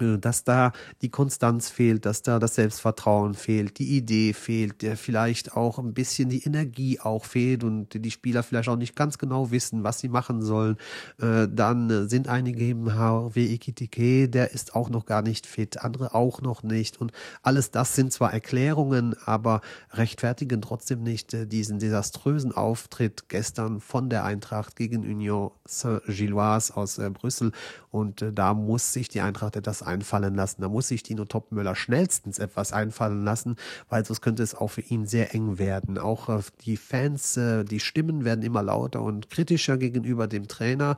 dass 0.00 0.44
da 0.44 0.72
die 1.02 1.10
Konstanz 1.10 1.68
fehlt, 1.68 2.06
dass 2.06 2.22
da 2.22 2.38
das 2.38 2.54
Selbstvertrauen 2.54 3.34
fehlt, 3.34 3.78
die 3.78 3.96
Idee 3.96 4.32
fehlt, 4.32 4.82
der 4.82 4.96
vielleicht 4.96 5.56
auch 5.56 5.78
ein 5.78 5.94
bisschen 5.94 6.28
die 6.28 6.44
Energie 6.44 7.00
auch 7.00 7.24
fehlt 7.24 7.64
und 7.64 8.04
die 8.04 8.10
Spieler 8.10 8.42
vielleicht 8.42 8.68
auch 8.68 8.76
nicht 8.76 8.96
ganz 8.96 9.18
genau 9.18 9.50
wissen, 9.50 9.84
was 9.84 9.98
sie 10.00 10.08
machen 10.08 10.42
sollen. 10.42 10.76
Äh, 11.20 11.48
dann 11.50 12.08
sind 12.08 12.28
einige 12.28 12.64
eben 12.64 12.94
HW 12.94 13.54
Ekitike, 13.54 14.28
der 14.28 14.52
ist 14.52 14.74
auch 14.74 14.90
noch 14.90 15.06
gar 15.06 15.22
nicht 15.22 15.46
fit, 15.46 15.82
andere 15.82 16.14
auch 16.14 16.40
noch 16.40 16.62
nicht 16.62 17.00
und 17.00 17.12
alles 17.42 17.70
das 17.70 17.94
sind 17.94 18.12
zwar 18.12 18.32
Erklärungen, 18.32 19.14
aber 19.24 19.60
rechtfertigen 19.92 20.60
trotzdem 20.60 21.02
nicht 21.02 21.34
äh, 21.34 21.46
diesen 21.46 21.78
desaströsen 21.78 22.52
Auftritt 22.52 23.28
gestern 23.28 23.80
von 23.80 24.10
der 24.10 24.24
Eintracht 24.24 24.76
gegen 24.76 25.02
Union 25.02 25.50
Saint-Gilloise 25.64 26.76
aus 26.76 27.00
Brüssel 27.14 27.52
und 27.90 28.24
da 28.32 28.54
muss 28.54 28.92
sich 28.92 29.08
die 29.08 29.20
Eintracht 29.20 29.56
etwas 29.56 29.82
einfallen 29.86 30.34
lassen. 30.34 30.62
Da 30.62 30.68
muss 30.68 30.88
sich 30.88 31.02
Dino 31.02 31.24
Topmöller 31.24 31.74
schnellstens 31.74 32.38
etwas 32.38 32.72
einfallen 32.72 33.24
lassen, 33.24 33.56
weil 33.88 34.04
sonst 34.04 34.20
könnte 34.20 34.42
es 34.42 34.54
auch 34.54 34.68
für 34.68 34.82
ihn 34.82 35.06
sehr 35.06 35.34
eng 35.34 35.58
werden. 35.58 35.98
Auch 35.98 36.28
äh, 36.28 36.42
die 36.64 36.76
Fans, 36.76 37.36
äh, 37.36 37.64
die 37.64 37.80
Stimmen 37.80 38.24
werden 38.24 38.42
immer 38.42 38.62
lauter 38.62 39.02
und 39.02 39.30
kritischer 39.30 39.76
gegenüber 39.76 40.26
dem 40.26 40.48
Trainer. 40.48 40.96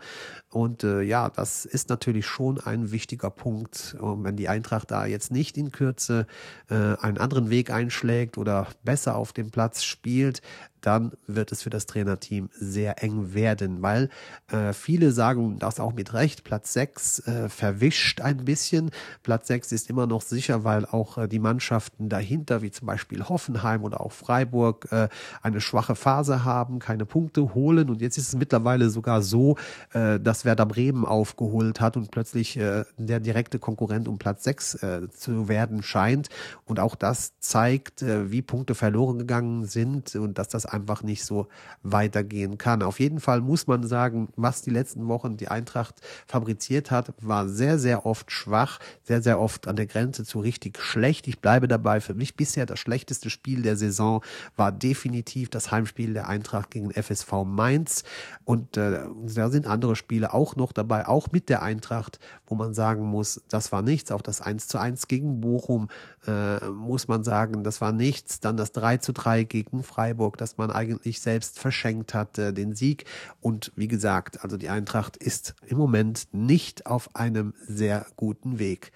Und 0.50 0.84
äh, 0.84 1.02
ja, 1.02 1.28
das 1.28 1.64
ist 1.64 1.88
natürlich 1.88 2.26
schon 2.26 2.60
ein 2.60 2.90
wichtiger 2.90 3.30
Punkt. 3.30 3.96
Wenn 4.00 4.36
die 4.36 4.48
Eintracht 4.48 4.90
da 4.90 5.06
jetzt 5.06 5.30
nicht 5.30 5.56
in 5.56 5.72
Kürze 5.72 6.26
einen 6.68 7.18
anderen 7.18 7.50
Weg 7.50 7.70
einschlägt 7.70 8.38
oder 8.38 8.66
besser 8.84 9.16
auf 9.16 9.32
dem 9.32 9.50
Platz 9.50 9.84
spielt, 9.84 10.42
dann 10.80 11.12
wird 11.26 11.52
es 11.52 11.62
für 11.62 11.70
das 11.70 11.86
Trainerteam 11.86 12.50
sehr 12.52 13.02
eng 13.02 13.34
werden, 13.34 13.82
weil 13.82 14.10
äh, 14.50 14.72
viele 14.72 15.12
sagen 15.12 15.58
das 15.58 15.80
auch 15.80 15.94
mit 15.94 16.14
Recht, 16.14 16.44
Platz 16.44 16.72
6 16.72 17.20
äh, 17.20 17.48
verwischt 17.48 18.20
ein 18.20 18.44
bisschen. 18.44 18.90
Platz 19.22 19.48
6 19.48 19.72
ist 19.72 19.90
immer 19.90 20.06
noch 20.06 20.22
sicher, 20.22 20.64
weil 20.64 20.86
auch 20.86 21.18
äh, 21.18 21.28
die 21.28 21.38
Mannschaften 21.38 22.08
dahinter, 22.08 22.62
wie 22.62 22.70
zum 22.70 22.86
Beispiel 22.86 23.28
Hoffenheim 23.28 23.84
oder 23.84 24.00
auch 24.00 24.12
Freiburg, 24.12 24.88
äh, 24.90 25.08
eine 25.42 25.60
schwache 25.60 25.94
Phase 25.94 26.44
haben, 26.44 26.78
keine 26.78 27.06
Punkte 27.06 27.54
holen. 27.54 27.90
Und 27.90 28.00
jetzt 28.00 28.18
ist 28.18 28.28
es 28.28 28.36
mittlerweile 28.36 28.90
sogar 28.90 29.22
so, 29.22 29.56
äh, 29.92 30.20
dass 30.20 30.44
Werder 30.44 30.66
Bremen 30.66 31.04
aufgeholt 31.04 31.80
hat 31.80 31.96
und 31.96 32.10
plötzlich 32.10 32.56
äh, 32.56 32.84
der 32.96 33.20
direkte 33.20 33.58
Konkurrent 33.58 34.08
um 34.08 34.18
Platz 34.18 34.44
6 34.44 34.74
äh, 34.74 35.10
zu 35.10 35.48
werden 35.48 35.82
scheint. 35.82 36.28
Und 36.64 36.80
auch 36.80 36.94
das 36.94 37.38
zeigt, 37.40 38.04
wie 38.04 38.42
Punkte 38.42 38.74
verloren 38.74 39.18
gegangen 39.18 39.64
sind 39.64 40.14
und 40.16 40.38
dass 40.38 40.48
das 40.48 40.66
einfach 40.72 41.02
nicht 41.02 41.24
so 41.24 41.48
weitergehen 41.82 42.58
kann. 42.58 42.82
Auf 42.82 43.00
jeden 43.00 43.20
Fall 43.20 43.40
muss 43.40 43.66
man 43.66 43.86
sagen, 43.86 44.28
was 44.36 44.62
die 44.62 44.70
letzten 44.70 45.08
Wochen 45.08 45.36
die 45.36 45.48
Eintracht 45.48 45.96
fabriziert 46.26 46.90
hat, 46.90 47.12
war 47.20 47.48
sehr, 47.48 47.78
sehr 47.78 48.06
oft 48.06 48.30
schwach, 48.30 48.78
sehr, 49.02 49.22
sehr 49.22 49.40
oft 49.40 49.66
an 49.68 49.76
der 49.76 49.86
Grenze 49.86 50.24
zu 50.24 50.40
richtig 50.40 50.78
schlecht. 50.78 51.28
Ich 51.28 51.40
bleibe 51.40 51.68
dabei, 51.68 52.00
für 52.00 52.14
mich 52.14 52.36
bisher 52.36 52.66
das 52.66 52.78
schlechteste 52.78 53.30
Spiel 53.30 53.62
der 53.62 53.76
Saison 53.76 54.22
war 54.56 54.72
definitiv 54.72 55.50
das 55.50 55.70
Heimspiel 55.70 56.14
der 56.14 56.28
Eintracht 56.28 56.70
gegen 56.70 56.90
FSV 56.90 57.44
Mainz. 57.44 58.04
Und 58.44 58.76
äh, 58.76 59.00
da 59.34 59.50
sind 59.50 59.66
andere 59.66 59.96
Spiele 59.96 60.34
auch 60.34 60.56
noch 60.56 60.72
dabei, 60.72 61.06
auch 61.06 61.32
mit 61.32 61.48
der 61.48 61.62
Eintracht, 61.62 62.18
wo 62.46 62.54
man 62.54 62.74
sagen 62.74 63.04
muss, 63.04 63.42
das 63.48 63.72
war 63.72 63.82
nichts. 63.82 64.10
Auch 64.10 64.22
das 64.22 64.40
1 64.40 64.68
zu 64.68 64.78
1 64.78 65.08
gegen 65.08 65.40
Bochum 65.40 65.88
äh, 66.26 66.66
muss 66.68 67.08
man 67.08 67.24
sagen, 67.24 67.64
das 67.64 67.80
war 67.80 67.92
nichts. 67.92 68.40
Dann 68.40 68.56
das 68.56 68.72
3 68.72 68.98
zu 68.98 69.12
3 69.12 69.44
gegen 69.44 69.82
Freiburg, 69.82 70.36
das 70.36 70.57
man 70.58 70.70
eigentlich 70.70 71.20
selbst 71.20 71.58
verschenkt 71.58 72.14
hat, 72.14 72.38
äh, 72.38 72.52
den 72.52 72.74
Sieg. 72.74 73.04
Und 73.40 73.72
wie 73.76 73.88
gesagt, 73.88 74.42
also 74.42 74.56
die 74.56 74.68
Eintracht 74.68 75.16
ist 75.16 75.54
im 75.66 75.78
Moment 75.78 76.28
nicht 76.32 76.86
auf 76.86 77.14
einem 77.16 77.54
sehr 77.66 78.06
guten 78.16 78.58
Weg. 78.58 78.92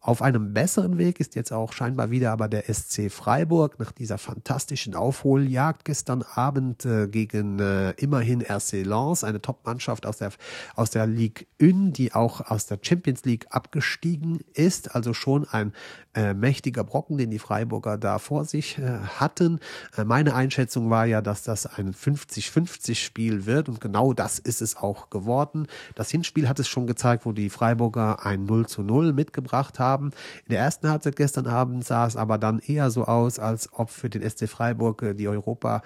Auf 0.00 0.22
einem 0.22 0.54
besseren 0.54 0.96
Weg 0.96 1.18
ist 1.18 1.34
jetzt 1.34 1.52
auch 1.52 1.72
scheinbar 1.72 2.12
wieder 2.12 2.30
aber 2.30 2.46
der 2.46 2.72
SC 2.72 3.10
Freiburg 3.10 3.80
nach 3.80 3.90
dieser 3.90 4.16
fantastischen 4.16 4.94
Aufholjagd 4.94 5.84
gestern 5.84 6.22
Abend 6.22 6.84
äh, 6.84 7.08
gegen 7.08 7.58
äh, 7.58 7.90
immerhin 7.96 8.40
RC 8.40 8.84
Lens, 8.84 9.24
eine 9.24 9.42
Top-Mannschaft 9.42 10.06
aus 10.06 10.18
der, 10.18 10.30
aus 10.76 10.90
der 10.90 11.08
Ligue 11.08 11.46
1, 11.60 11.94
die 11.94 12.14
auch 12.14 12.48
aus 12.48 12.66
der 12.66 12.78
Champions 12.80 13.24
League 13.24 13.46
abgestiegen 13.50 14.38
ist. 14.54 14.94
Also 14.94 15.14
schon 15.14 15.48
ein 15.48 15.72
äh, 16.14 16.32
mächtiger 16.32 16.84
Brocken, 16.84 17.18
den 17.18 17.32
die 17.32 17.40
Freiburger 17.40 17.98
da 17.98 18.20
vor 18.20 18.44
sich 18.44 18.78
äh, 18.78 18.98
hatten. 19.18 19.58
Äh, 19.96 20.04
meine 20.04 20.32
Einschätzung 20.36 20.90
war 20.90 21.06
ja, 21.06 21.22
dass 21.22 21.42
das 21.42 21.66
ein 21.66 21.92
50-50 21.92 22.94
Spiel 22.94 23.46
wird 23.46 23.68
und 23.68 23.80
genau 23.80 24.12
das 24.12 24.38
ist 24.38 24.62
es 24.62 24.76
auch 24.76 25.10
geworden. 25.10 25.66
Das 25.96 26.10
Hinspiel 26.10 26.48
hat 26.48 26.60
es 26.60 26.68
schon 26.68 26.86
gezeigt, 26.86 27.26
wo 27.26 27.32
die 27.32 27.50
Freiburger 27.50 28.24
ein 28.24 28.44
0 28.44 28.68
zu 28.68 28.82
0 28.82 29.12
mitgebracht 29.12 29.80
haben 29.80 29.87
haben. 29.88 30.10
In 30.46 30.52
der 30.52 30.60
ersten 30.60 30.88
Halbzeit 30.88 31.16
gestern 31.16 31.46
Abend 31.46 31.84
sah 31.84 32.06
es 32.06 32.16
aber 32.16 32.38
dann 32.38 32.60
eher 32.60 32.90
so 32.90 33.04
aus, 33.04 33.38
als 33.38 33.72
ob 33.72 33.90
für 33.90 34.10
den 34.10 34.28
SC 34.28 34.48
Freiburg 34.48 35.02
äh, 35.02 35.14
die 35.14 35.28
Europa 35.28 35.82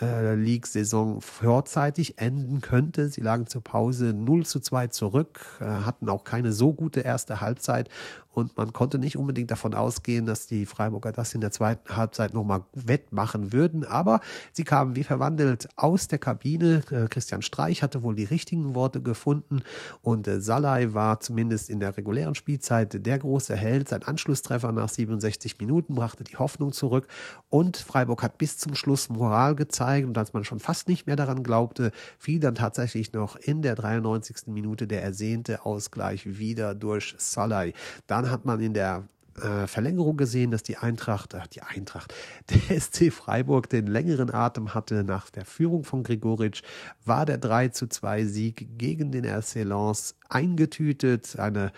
äh, 0.00 0.34
League-Saison 0.34 1.20
vorzeitig 1.20 2.18
enden 2.18 2.60
könnte. 2.60 3.08
Sie 3.08 3.20
lagen 3.20 3.46
zur 3.46 3.62
Pause 3.62 4.12
0 4.12 4.44
zu 4.44 4.60
2 4.60 4.88
zurück, 4.88 5.40
äh, 5.60 5.64
hatten 5.64 6.08
auch 6.08 6.24
keine 6.24 6.52
so 6.52 6.72
gute 6.72 7.00
erste 7.00 7.40
Halbzeit 7.40 7.88
und 8.32 8.54
man 8.58 8.74
konnte 8.74 8.98
nicht 8.98 9.16
unbedingt 9.16 9.50
davon 9.50 9.72
ausgehen, 9.72 10.26
dass 10.26 10.46
die 10.46 10.66
Freiburger 10.66 11.10
das 11.10 11.34
in 11.34 11.40
der 11.40 11.52
zweiten 11.52 11.96
Halbzeit 11.96 12.34
nochmal 12.34 12.64
wettmachen 12.74 13.54
würden. 13.54 13.84
Aber 13.84 14.20
sie 14.52 14.64
kamen 14.64 14.94
wie 14.94 15.04
verwandelt 15.04 15.68
aus 15.76 16.06
der 16.06 16.18
Kabine. 16.18 16.82
Äh, 16.90 17.08
Christian 17.08 17.40
Streich 17.40 17.82
hatte 17.82 18.02
wohl 18.02 18.14
die 18.14 18.24
richtigen 18.24 18.74
Worte 18.74 19.00
gefunden 19.00 19.62
und 20.02 20.28
äh, 20.28 20.40
Salai 20.42 20.92
war 20.92 21.20
zumindest 21.20 21.70
in 21.70 21.80
der 21.80 21.96
regulären 21.96 22.34
Spielzeit 22.34 23.06
der 23.06 23.18
große 23.18 23.56
Held. 23.56 23.88
Sein 23.88 24.02
Anschlusstreffer 24.02 24.70
nach 24.70 24.90
67 24.90 25.58
Minuten 25.58 25.94
brachte 25.94 26.22
die 26.22 26.36
Hoffnung 26.36 26.72
zurück 26.72 27.08
und 27.48 27.78
Freiburg 27.78 28.22
hat 28.22 28.36
bis 28.36 28.58
zum 28.58 28.74
Schluss 28.74 29.08
Moral 29.08 29.54
gezeigt 29.54 29.85
und 29.86 30.18
als 30.18 30.32
man 30.32 30.44
schon 30.44 30.60
fast 30.60 30.88
nicht 30.88 31.06
mehr 31.06 31.16
daran 31.16 31.42
glaubte, 31.42 31.92
fiel 32.18 32.40
dann 32.40 32.54
tatsächlich 32.54 33.12
noch 33.12 33.36
in 33.36 33.62
der 33.62 33.74
93. 33.74 34.48
Minute 34.48 34.86
der 34.86 35.02
ersehnte 35.02 35.64
Ausgleich 35.64 36.38
wieder 36.38 36.74
durch 36.74 37.14
Salai. 37.18 37.72
Dann 38.06 38.30
hat 38.30 38.44
man 38.44 38.60
in 38.60 38.74
der 38.74 39.04
äh, 39.42 39.66
Verlängerung 39.66 40.16
gesehen, 40.16 40.50
dass 40.50 40.62
die 40.62 40.76
Eintracht, 40.76 41.34
äh, 41.34 41.40
die 41.52 41.62
Eintracht, 41.62 42.14
der 42.50 42.80
SC 42.80 43.12
Freiburg 43.12 43.68
den 43.68 43.86
längeren 43.86 44.32
Atem 44.32 44.74
hatte 44.74 45.04
nach 45.04 45.30
der 45.30 45.44
Führung 45.44 45.84
von 45.84 46.02
Gregoritsch, 46.02 46.62
war 47.04 47.26
der 47.26 47.38
3 47.38 47.68
zu 47.68 47.86
2 47.86 48.24
Sieg 48.24 48.78
gegen 48.78 49.12
den 49.12 49.24
RC 49.24 49.64
Lens 49.64 50.16
eingetütet. 50.28 51.38
Eine 51.38 51.72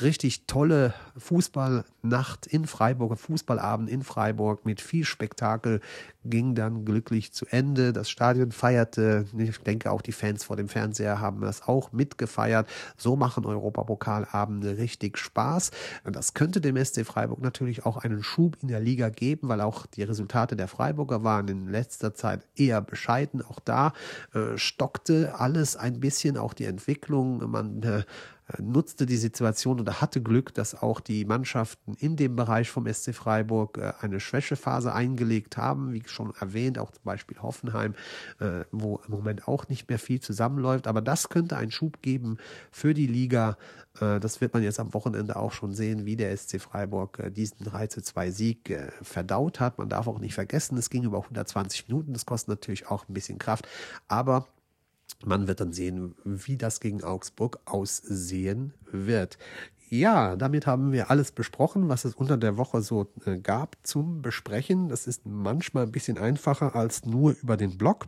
richtig 0.00 0.46
tolle 0.46 0.94
Fußballnacht 1.16 2.46
in 2.46 2.66
Freiburg, 2.66 3.18
Fußballabend 3.18 3.88
in 3.88 4.02
Freiburg 4.02 4.66
mit 4.66 4.80
viel 4.80 5.04
Spektakel 5.04 5.80
ging 6.24 6.54
dann 6.54 6.84
glücklich 6.84 7.32
zu 7.32 7.46
Ende. 7.46 7.92
Das 7.92 8.10
Stadion 8.10 8.50
feierte, 8.50 9.26
ich 9.36 9.58
denke 9.58 9.90
auch 9.90 10.02
die 10.02 10.12
Fans 10.12 10.44
vor 10.44 10.56
dem 10.56 10.68
Fernseher 10.68 11.20
haben 11.20 11.40
das 11.42 11.62
auch 11.62 11.92
mitgefeiert. 11.92 12.68
So 12.96 13.16
machen 13.16 13.44
Europapokalabende 13.44 14.78
richtig 14.78 15.18
Spaß. 15.18 15.70
Und 16.04 16.16
das 16.16 16.34
könnte 16.34 16.60
dem 16.60 16.82
SC 16.82 17.04
Freiburg 17.04 17.40
natürlich 17.40 17.84
auch 17.84 17.98
einen 17.98 18.22
Schub 18.22 18.56
in 18.62 18.68
der 18.68 18.80
Liga 18.80 19.10
geben, 19.10 19.48
weil 19.48 19.60
auch 19.60 19.86
die 19.86 20.02
Resultate 20.02 20.56
der 20.56 20.68
Freiburger 20.68 21.24
waren 21.24 21.48
in 21.48 21.68
letzter 21.68 22.14
Zeit 22.14 22.46
eher 22.56 22.80
bescheiden. 22.80 23.42
Auch 23.42 23.60
da 23.60 23.92
äh, 24.32 24.56
stockte 24.56 25.34
alles 25.38 25.76
ein 25.76 26.00
bisschen, 26.00 26.36
auch 26.38 26.54
die 26.54 26.64
Entwicklung. 26.64 27.50
Man 27.50 27.82
äh, 27.82 27.93
nutzte 28.58 29.06
die 29.06 29.16
Situation 29.16 29.80
oder 29.80 30.00
hatte 30.00 30.22
Glück, 30.22 30.52
dass 30.54 30.74
auch 30.74 31.00
die 31.00 31.24
Mannschaften 31.24 31.94
in 31.94 32.16
dem 32.16 32.36
Bereich 32.36 32.70
vom 32.70 32.92
SC 32.92 33.14
Freiburg 33.14 33.78
äh, 33.78 33.92
eine 34.00 34.20
Schwächephase 34.20 34.92
eingelegt 34.92 35.56
haben, 35.56 35.92
wie 35.92 36.02
schon 36.06 36.34
erwähnt, 36.38 36.78
auch 36.78 36.90
zum 36.90 37.04
Beispiel 37.04 37.38
Hoffenheim, 37.40 37.94
äh, 38.40 38.64
wo 38.70 39.00
im 39.06 39.12
Moment 39.12 39.48
auch 39.48 39.68
nicht 39.68 39.88
mehr 39.88 39.98
viel 39.98 40.20
zusammenläuft. 40.20 40.86
Aber 40.86 41.00
das 41.00 41.30
könnte 41.30 41.56
einen 41.56 41.70
Schub 41.70 42.02
geben 42.02 42.36
für 42.70 42.92
die 42.92 43.06
Liga. 43.06 43.56
Äh, 44.00 44.20
das 44.20 44.42
wird 44.42 44.52
man 44.52 44.62
jetzt 44.62 44.78
am 44.78 44.92
Wochenende 44.92 45.36
auch 45.36 45.52
schon 45.52 45.72
sehen, 45.72 46.04
wie 46.04 46.16
der 46.16 46.36
SC 46.36 46.60
Freiburg 46.60 47.22
diesen 47.34 47.64
3 47.64 47.86
zu 47.86 48.02
2 48.02 48.30
Sieg 48.30 48.78
verdaut 49.00 49.60
hat. 49.60 49.78
Man 49.78 49.88
darf 49.88 50.06
auch 50.06 50.18
nicht 50.18 50.34
vergessen, 50.34 50.76
es 50.76 50.90
ging 50.90 51.04
über 51.04 51.18
120 51.18 51.88
Minuten. 51.88 52.12
Das 52.12 52.26
kostet 52.26 52.48
natürlich 52.48 52.88
auch 52.88 53.08
ein 53.08 53.14
bisschen 53.14 53.38
Kraft. 53.38 53.66
Aber 54.06 54.46
man 55.24 55.48
wird 55.48 55.60
dann 55.60 55.72
sehen, 55.72 56.14
wie 56.24 56.56
das 56.56 56.80
gegen 56.80 57.02
Augsburg 57.02 57.60
aussehen 57.64 58.74
wird. 58.90 59.38
Ja, 59.90 60.34
damit 60.36 60.66
haben 60.66 60.92
wir 60.92 61.10
alles 61.10 61.30
besprochen, 61.30 61.88
was 61.88 62.04
es 62.04 62.14
unter 62.14 62.36
der 62.36 62.56
Woche 62.56 62.80
so 62.80 63.12
äh, 63.26 63.38
gab 63.38 63.76
zum 63.82 64.22
Besprechen. 64.22 64.88
Das 64.88 65.06
ist 65.06 65.26
manchmal 65.26 65.84
ein 65.84 65.92
bisschen 65.92 66.18
einfacher 66.18 66.74
als 66.74 67.04
nur 67.04 67.36
über 67.42 67.56
den 67.56 67.78
Blog. 67.78 68.06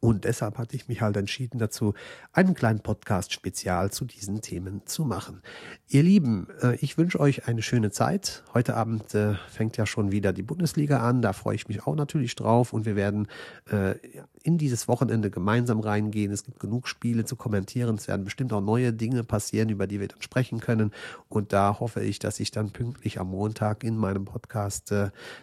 Und 0.00 0.24
deshalb 0.24 0.56
hatte 0.58 0.76
ich 0.76 0.88
mich 0.88 1.02
halt 1.02 1.16
entschieden 1.16 1.58
dazu, 1.58 1.94
einen 2.32 2.54
kleinen 2.54 2.80
Podcast-Spezial 2.80 3.90
zu 3.90 4.04
diesen 4.04 4.40
Themen 4.40 4.82
zu 4.86 5.04
machen. 5.04 5.42
Ihr 5.88 6.02
Lieben, 6.02 6.48
äh, 6.62 6.76
ich 6.76 6.96
wünsche 6.96 7.20
euch 7.20 7.46
eine 7.46 7.62
schöne 7.62 7.90
Zeit. 7.90 8.42
Heute 8.54 8.76
Abend 8.76 9.14
äh, 9.14 9.34
fängt 9.48 9.76
ja 9.76 9.84
schon 9.84 10.10
wieder 10.10 10.32
die 10.32 10.42
Bundesliga 10.42 11.00
an. 11.06 11.20
Da 11.20 11.32
freue 11.32 11.54
ich 11.54 11.68
mich 11.68 11.86
auch 11.86 11.94
natürlich 11.94 12.34
drauf. 12.34 12.72
Und 12.72 12.86
wir 12.86 12.96
werden 12.96 13.28
äh, 13.70 13.96
in 14.42 14.56
dieses 14.56 14.88
Wochenende 14.88 15.30
gemeinsam 15.30 15.80
reingehen. 15.80 16.32
Es 16.32 16.44
gibt 16.44 16.60
genug 16.60 16.88
Spiele 16.88 17.26
zu 17.26 17.36
kommentieren. 17.36 17.96
Es 17.96 18.08
werden 18.08 18.24
bestimmt 18.24 18.52
auch 18.54 18.62
neue 18.62 18.92
Dinge 18.94 19.22
passieren, 19.22 19.68
über 19.68 19.86
die 19.86 20.00
wir 20.00 20.08
dann 20.08 20.22
sprechen 20.22 20.60
können. 20.60 20.92
Und 21.28 21.52
da 21.52 21.78
hoffe 21.78 22.02
ich, 22.02 22.18
dass 22.18 22.40
ich 22.40 22.50
dann 22.50 22.70
pünktlich 22.70 23.20
am 23.20 23.28
Montag 23.28 23.84
in 23.84 23.96
meinem 23.96 24.24
Podcast 24.24 24.94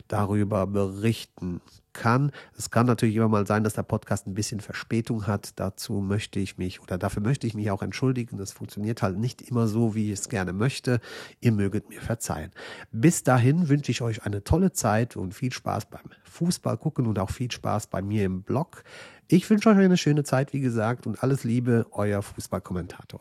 darüber 0.08 0.65
berichten 0.65 1.62
kann. 1.98 2.32
Es 2.58 2.72
kann 2.72 2.86
natürlich 2.86 3.16
immer 3.16 3.28
mal 3.28 3.46
sein, 3.46 3.66
dass 3.66 3.74
der 3.74 3.84
Podcast 3.84 4.28
ein 4.28 4.34
bisschen 4.34 4.62
Verspätung 4.62 5.28
hat. 5.28 5.60
Dazu 5.60 5.96
möchte 5.96 6.40
ich 6.40 6.58
mich 6.58 6.82
oder 6.82 6.98
dafür 6.98 7.22
möchte 7.22 7.48
ich 7.48 7.56
mich 7.56 7.70
auch 7.72 7.82
entschuldigen. 7.82 8.38
Das 8.38 8.54
funktioniert 8.54 9.02
halt 9.02 9.18
nicht 9.18 9.42
immer 9.42 9.68
so, 9.68 9.96
wie 9.96 10.14
ich 10.14 10.20
es 10.20 10.30
gerne 10.30 10.54
möchte. 10.54 11.02
Ihr 11.42 11.52
möget 11.52 11.90
mir 11.90 12.00
verzeihen. 12.00 12.52
Bis 12.92 13.24
dahin 13.24 13.68
wünsche 13.68 13.92
ich 13.92 14.02
euch 14.02 14.24
eine 14.24 14.44
tolle 14.44 14.72
Zeit 14.72 15.18
und 15.18 15.34
viel 15.34 15.52
Spaß 15.52 15.88
beim 15.88 16.06
Fußball 16.24 16.78
gucken 16.78 17.08
und 17.08 17.20
auch 17.20 17.32
viel 17.32 17.52
Spaß 17.52 17.88
bei 17.88 18.02
mir 18.02 18.24
im 18.24 18.44
Blog. 18.44 18.84
Ich 19.28 19.50
wünsche 19.50 19.70
euch 19.70 19.78
eine 19.78 19.98
schöne 19.98 20.24
Zeit, 20.24 20.54
wie 20.54 20.62
gesagt, 20.62 21.08
und 21.08 21.22
alles 21.24 21.44
Liebe, 21.44 21.88
euer 21.92 22.22
Fußballkommentator. 22.22 23.20